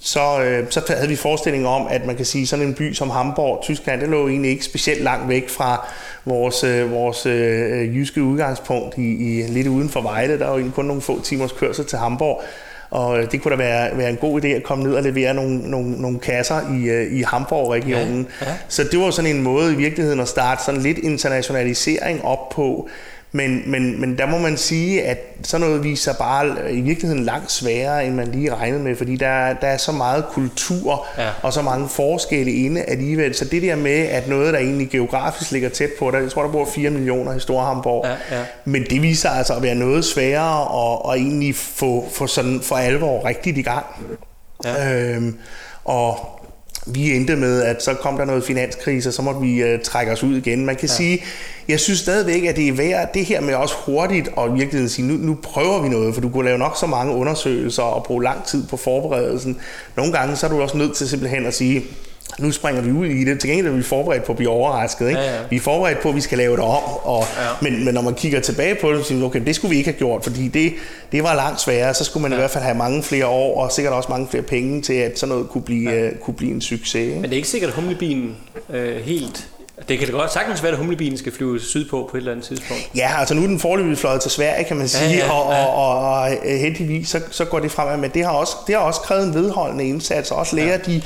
[0.00, 3.10] så, øh, så havde vi forestilling om, at man kan sige, sådan en by som
[3.10, 5.88] Hamburg, Tyskland, det lå egentlig ikke specielt langt væk fra
[6.24, 10.38] vores, øh, vores øh, jyske udgangspunkt i, i lidt uden for Vejle.
[10.38, 12.42] Der er jo egentlig kun nogle få timers kørsel til Hamburg.
[12.90, 15.70] Og det kunne da være, være en god idé at komme ned og levere nogle,
[15.70, 18.28] nogle, nogle kasser i, øh, i Hamburg-regionen.
[18.40, 18.54] Ja, ja.
[18.68, 22.88] Så det var sådan en måde i virkeligheden at starte sådan lidt internationalisering op på,
[23.34, 27.24] men, men, men der må man sige, at sådan noget viser sig bare i virkeligheden
[27.24, 31.28] langt sværere, end man lige regnede med, fordi der, der er så meget kultur ja.
[31.42, 33.34] og så mange forskelle inde alligevel.
[33.34, 36.42] Så det der med, at noget, der egentlig geografisk ligger tæt på, der, jeg tror,
[36.42, 38.44] der bor 4 millioner i Storhamborg, ja, ja.
[38.64, 42.76] men det viser altså at være noget sværere at, at egentlig få, få sådan for
[42.76, 43.86] alvor rigtigt i gang.
[44.64, 44.94] Ja.
[44.94, 45.38] Øhm,
[45.84, 46.40] og
[46.86, 50.12] vi endte med, at så kom der noget finanskrise, og så måtte vi uh, trække
[50.12, 50.66] os ud igen.
[50.66, 50.94] Man kan ja.
[50.94, 51.24] sige,
[51.68, 54.88] jeg synes stadigvæk, at det er værd det her med også hurtigt og i virkeligheden
[54.88, 58.04] sige, nu, nu prøver vi noget, for du kunne lave nok så mange undersøgelser og
[58.04, 59.58] bruge lang tid på forberedelsen.
[59.96, 61.84] Nogle gange så er du også nødt til simpelthen at sige,
[62.38, 63.40] nu springer vi ud i det.
[63.40, 65.08] Til gengæld er vi forberedt på at blive overrasket.
[65.08, 65.20] Ikke?
[65.20, 65.40] Ja, ja.
[65.50, 66.82] Vi er forberedt på, at vi skal lave det om.
[67.02, 67.48] Og, ja.
[67.62, 69.76] men, men når man kigger tilbage på det, så siger man, okay, det skulle vi
[69.76, 70.72] ikke have gjort, fordi det,
[71.12, 71.94] det var langt sværere.
[71.94, 72.36] Så skulle man ja.
[72.36, 75.18] i hvert fald have mange flere år, og sikkert også mange flere penge til, at
[75.18, 76.08] sådan noget kunne blive, ja.
[76.08, 76.94] uh, kunne blive en succes.
[76.94, 77.14] Ikke?
[77.14, 78.36] Men det er ikke sikkert, at humlebien
[78.70, 79.48] øh, helt
[79.88, 82.46] det kan det godt sagtens være, at humlebien skal flyve sydpå på et eller andet
[82.46, 82.90] tidspunkt.
[82.96, 85.32] Ja, altså nu er den forløbig fløjet til Sverige, kan man sige, ja, ja, ja.
[85.32, 87.96] Og, og, og, og heldigvis så, så går det fremad.
[87.96, 90.92] Men det har også, det har også krævet en vedholdende indsats, og også lære ja.
[90.92, 91.02] de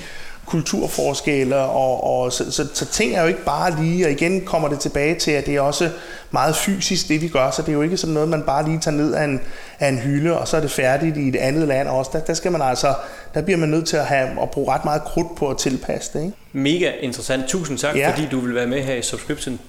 [0.48, 4.68] kulturforskelle, og, og så, så, så ting er jo ikke bare lige, og igen kommer
[4.68, 5.90] det tilbage til, at det er også
[6.30, 8.78] meget fysisk, det vi gør, så det er jo ikke sådan noget, man bare lige
[8.78, 9.40] tager ned af en,
[9.80, 12.10] af en hylde, og så er det færdigt i et andet land også.
[12.14, 12.94] Der, der skal man altså,
[13.34, 16.18] der bliver man nødt til at, have, at bruge ret meget krudt på at tilpasse
[16.18, 16.24] det.
[16.24, 16.36] Ikke?
[16.52, 17.48] Mega interessant.
[17.48, 18.10] Tusind tak, ja.
[18.10, 19.60] fordi du vil være med her i Subscription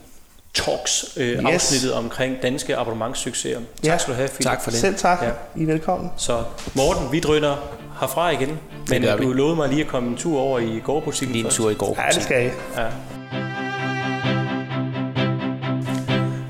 [0.53, 1.41] Talks øh, yes.
[1.45, 3.59] afsnittet omkring danske abonnementssucceser.
[3.59, 3.97] Tak ja.
[3.97, 4.43] skal du have, Philip.
[4.43, 4.79] Tak for det.
[4.79, 5.21] Selv tak.
[5.21, 5.29] Ja.
[5.55, 6.11] I er velkommen.
[6.17, 6.43] Så
[6.75, 7.55] Morten, vi drøner
[7.99, 8.59] herfra igen.
[8.89, 11.69] Men du lovede mig lige at komme en tur over i gårdbutikken Lige en tur
[11.69, 12.11] i gårdbutikken.
[12.11, 12.53] Ja, det skal jeg.
[12.77, 12.89] Ja.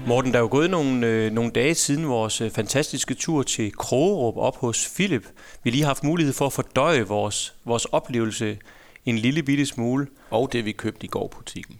[0.08, 3.72] Morten, der er jo gået nogle, øh, nogle dage siden vores øh, fantastiske tur til
[3.72, 5.26] Krogerup op hos Philip.
[5.64, 8.58] Vi lige har haft mulighed for at fordøje vores, vores oplevelse
[9.06, 10.08] en lille bitte smule.
[10.30, 11.80] Og det vi købte i gårdbutikken.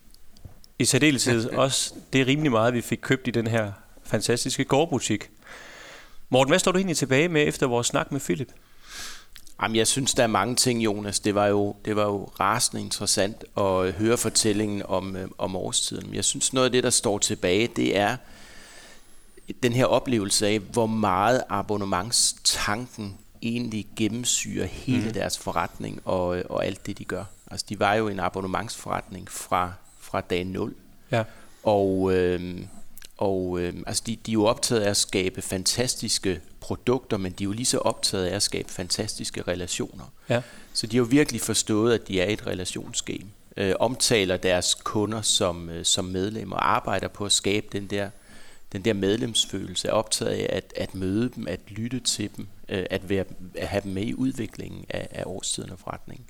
[0.80, 3.72] I særdeleshed også det er rimelig meget, vi fik købt i den her
[4.04, 5.30] fantastiske gårdbutik.
[6.30, 8.52] Morten, hvad står du egentlig tilbage med efter vores snak med Philip?
[9.62, 11.20] Jamen, jeg synes, der er mange ting, Jonas.
[11.20, 16.14] Det var jo, det var jo rasende interessant at høre fortællingen om, øh, om årstiden.
[16.14, 18.18] Jeg synes, noget af det, der står tilbage, det er
[19.64, 25.14] den her oplevelse af, hvor meget abonnementstanken egentlig gennemsyrer hele mm.
[25.14, 27.24] deres forretning og, og alt det, de gør.
[27.52, 30.76] Altså, de var jo en abonnementsforretning fra, fra dag 0.
[31.12, 31.24] Ja.
[31.64, 32.60] Og, øh,
[33.20, 37.44] og øh, altså, de, de er jo optaget af at skabe fantastiske produkter, men de
[37.44, 40.04] er jo lige så optaget af at skabe fantastiske relationer.
[40.30, 40.42] Ja.
[40.74, 43.30] Så de har jo virkelig forstået, at de er et relationsgame.
[43.58, 48.10] Øh, omtaler deres kunder som, øh, som medlemmer og arbejder på at skabe den der,
[48.72, 52.86] den der medlemsfølelse, er optaget af at, at møde dem, at lytte til dem, øh,
[52.90, 56.26] at, være, at have dem med i udviklingen af, af årstiden og forretningen.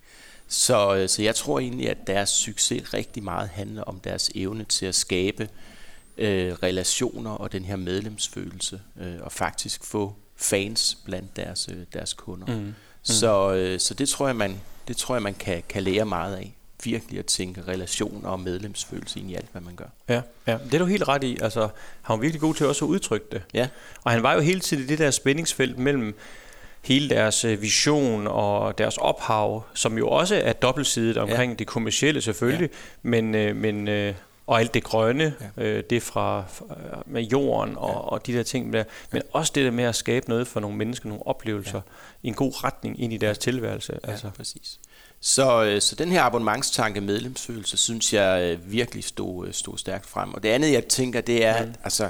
[0.48, 4.64] Så, øh, så jeg tror egentlig, at deres succes rigtig meget handler om deres evne
[4.64, 5.50] til at skabe
[6.20, 12.14] øh, relationer og den her medlemsfølelse, øh, og faktisk få fans blandt deres, øh, deres
[12.14, 12.48] kunder.
[12.48, 12.64] Mm.
[12.64, 12.74] Mm.
[13.04, 16.36] Så, øh, så det tror jeg, man, det tror jeg, man kan, kan lære meget
[16.36, 16.56] af.
[16.84, 19.86] Virkelig at tænke relationer og medlemsfølelse ind i alt, hvad man gør.
[20.10, 21.38] Ja, ja, det er du helt ret i.
[21.42, 21.62] Altså,
[22.02, 23.42] han var virkelig god til også at udtrykke det.
[23.54, 23.68] Ja.
[24.04, 26.16] Og han var jo hele tiden i det der spændingsfelt mellem
[26.82, 31.56] hele deres øh, vision og deres ophav, som jo også er dobbeltsidigt omkring ja.
[31.56, 33.10] det kommercielle selvfølgelig, ja.
[33.10, 34.14] men, øh, men øh,
[34.50, 35.64] og alt det grønne, ja.
[35.64, 36.44] øh, det fra
[37.06, 37.96] med jorden og, ja.
[37.96, 39.28] og de der ting der, men ja.
[39.40, 41.82] også det der med at skabe noget for nogle mennesker, nogle oplevelser ja.
[42.24, 44.00] i en god retning ind i deres tilværelse.
[44.04, 44.30] Ja, altså.
[44.38, 44.80] præcis.
[45.20, 50.06] Så, øh, så den her abonnementstanke medlemsfølelse, synes jeg øh, virkelig stod, øh, stod stærkt
[50.06, 50.34] frem.
[50.34, 51.62] Og det andet, jeg tænker, det er, ja.
[51.62, 52.10] at altså,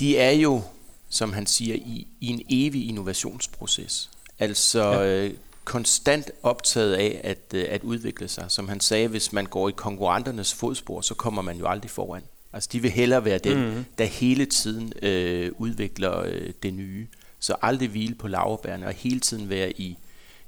[0.00, 0.62] de er jo,
[1.08, 4.10] som han siger, i, i en evig innovationsproces.
[4.38, 5.28] Altså, ja
[5.66, 8.44] konstant optaget af at, øh, at udvikle sig.
[8.48, 12.22] Som han sagde, hvis man går i konkurrenternes fodspor, så kommer man jo aldrig foran.
[12.52, 13.84] Altså de vil hellere være dem, mm-hmm.
[13.98, 17.06] der hele tiden øh, udvikler øh, det nye.
[17.40, 19.98] Så aldrig hvile på laverbærene og hele tiden være i,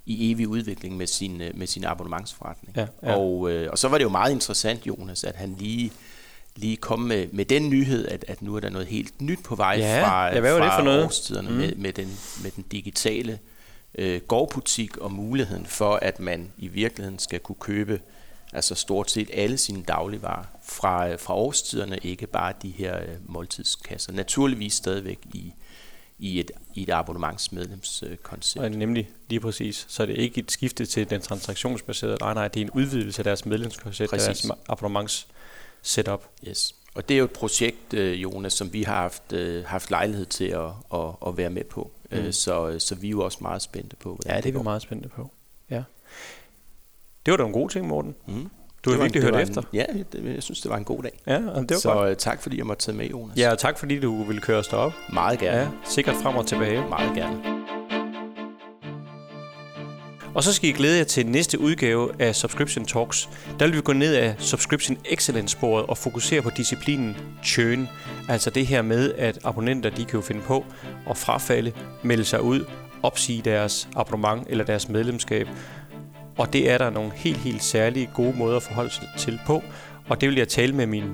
[0.07, 2.77] i evig udvikling med sin, øh, med sin abonnementsforretning.
[2.77, 3.17] Ja, ja.
[3.17, 5.93] Og, øh, og så var det jo meget interessant, Jonas, at han lige
[6.57, 9.55] lige komme med, med den nyhed, at, at nu er der noget helt nyt på
[9.55, 11.05] vej Ja, fra, ja, hvad var fra det for noget?
[11.05, 11.57] årstiderne mm.
[11.57, 13.39] med, med, den, med den digitale
[13.99, 18.01] øh, gårdbutik og muligheden for, at man i virkeligheden skal kunne købe
[18.53, 24.13] altså stort set alle sine dagligvarer fra, fra årstiderne, ikke bare de her øh, måltidskasser.
[24.13, 25.53] Naturligvis stadigvæk i,
[26.19, 28.65] i et, i et abonnementsmedlemskoncept.
[28.65, 29.87] Og nemlig lige præcis.
[29.89, 33.21] Så er det ikke et skifte til den transaktionsbaserede, nej nej, det er en udvidelse
[33.21, 34.41] af deres medlemskoncept, Præcis.
[34.41, 35.27] deres abonnements
[35.83, 36.25] setup.
[36.49, 36.75] Yes.
[36.95, 40.27] Og det er jo et projekt, øh, Jonas, som vi har haft, øh, haft lejlighed
[40.27, 41.91] til at, at, at være med på.
[42.11, 42.19] Mm.
[42.19, 42.33] Mm.
[42.33, 45.09] Så, så vi er jo også meget spændte på, Ja, det er vi meget spændte
[45.09, 45.31] på.
[45.71, 45.83] Ja.
[47.27, 48.15] Det var da en god ting, Morten.
[48.27, 48.51] Mm.
[48.85, 49.61] Du har Det virkelig det hørt var efter.
[49.61, 51.21] En, ja, det, jeg synes, det var en god dag.
[51.27, 52.11] Ja, det var så godt.
[52.11, 53.37] øh, tak, fordi jeg måtte tage med, Jonas.
[53.39, 54.93] Ja, og tak fordi du ville køre os derop.
[55.13, 55.59] Meget gerne.
[55.59, 56.89] Ja, sikkert frem og tilbage.
[56.89, 57.58] Meget gerne.
[60.39, 63.29] Og så skal I glæde jer til næste udgave af Subscription Talks.
[63.59, 67.89] Der vil vi gå ned af Subscription Excellence-sporet og fokusere på disciplinen churn.
[68.29, 70.65] Altså det her med, at abonnenter de kan jo finde på
[71.11, 71.73] at frafalde,
[72.03, 72.65] melde sig ud,
[73.03, 75.49] opsige deres abonnement eller deres medlemskab.
[76.37, 79.63] Og det er der nogle helt, helt særlige gode måder at forholde sig til på.
[80.09, 81.05] Og det vil jeg tale med min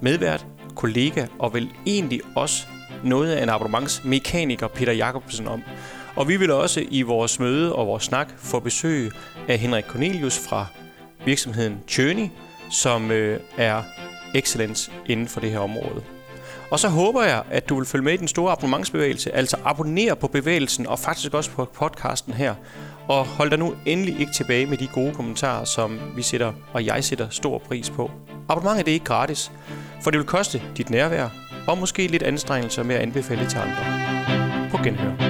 [0.00, 0.46] medvært,
[0.76, 2.66] kollega og vel egentlig også
[3.04, 5.62] noget af en abonnementsmekaniker, Peter Jacobsen, om.
[6.16, 9.10] Og vi vil også i vores møde og vores snak få besøg
[9.48, 10.66] af Henrik Cornelius fra
[11.24, 12.30] virksomheden Tjøni,
[12.70, 13.82] som øh, er
[14.34, 16.02] excellence inden for det her område.
[16.70, 20.16] Og så håber jeg, at du vil følge med i den store abonnementsbevægelse, altså abonnere
[20.16, 22.54] på bevægelsen og faktisk også på podcasten her.
[23.08, 26.86] Og hold dig nu endelig ikke tilbage med de gode kommentarer, som vi sætter, og
[26.86, 28.10] jeg sætter stor pris på.
[28.48, 29.52] Abonnementet er ikke gratis,
[30.02, 31.28] for det vil koste dit nærvær
[31.66, 34.70] og måske lidt anstrengelse med at anbefale det til andre.
[34.70, 35.29] På genhør.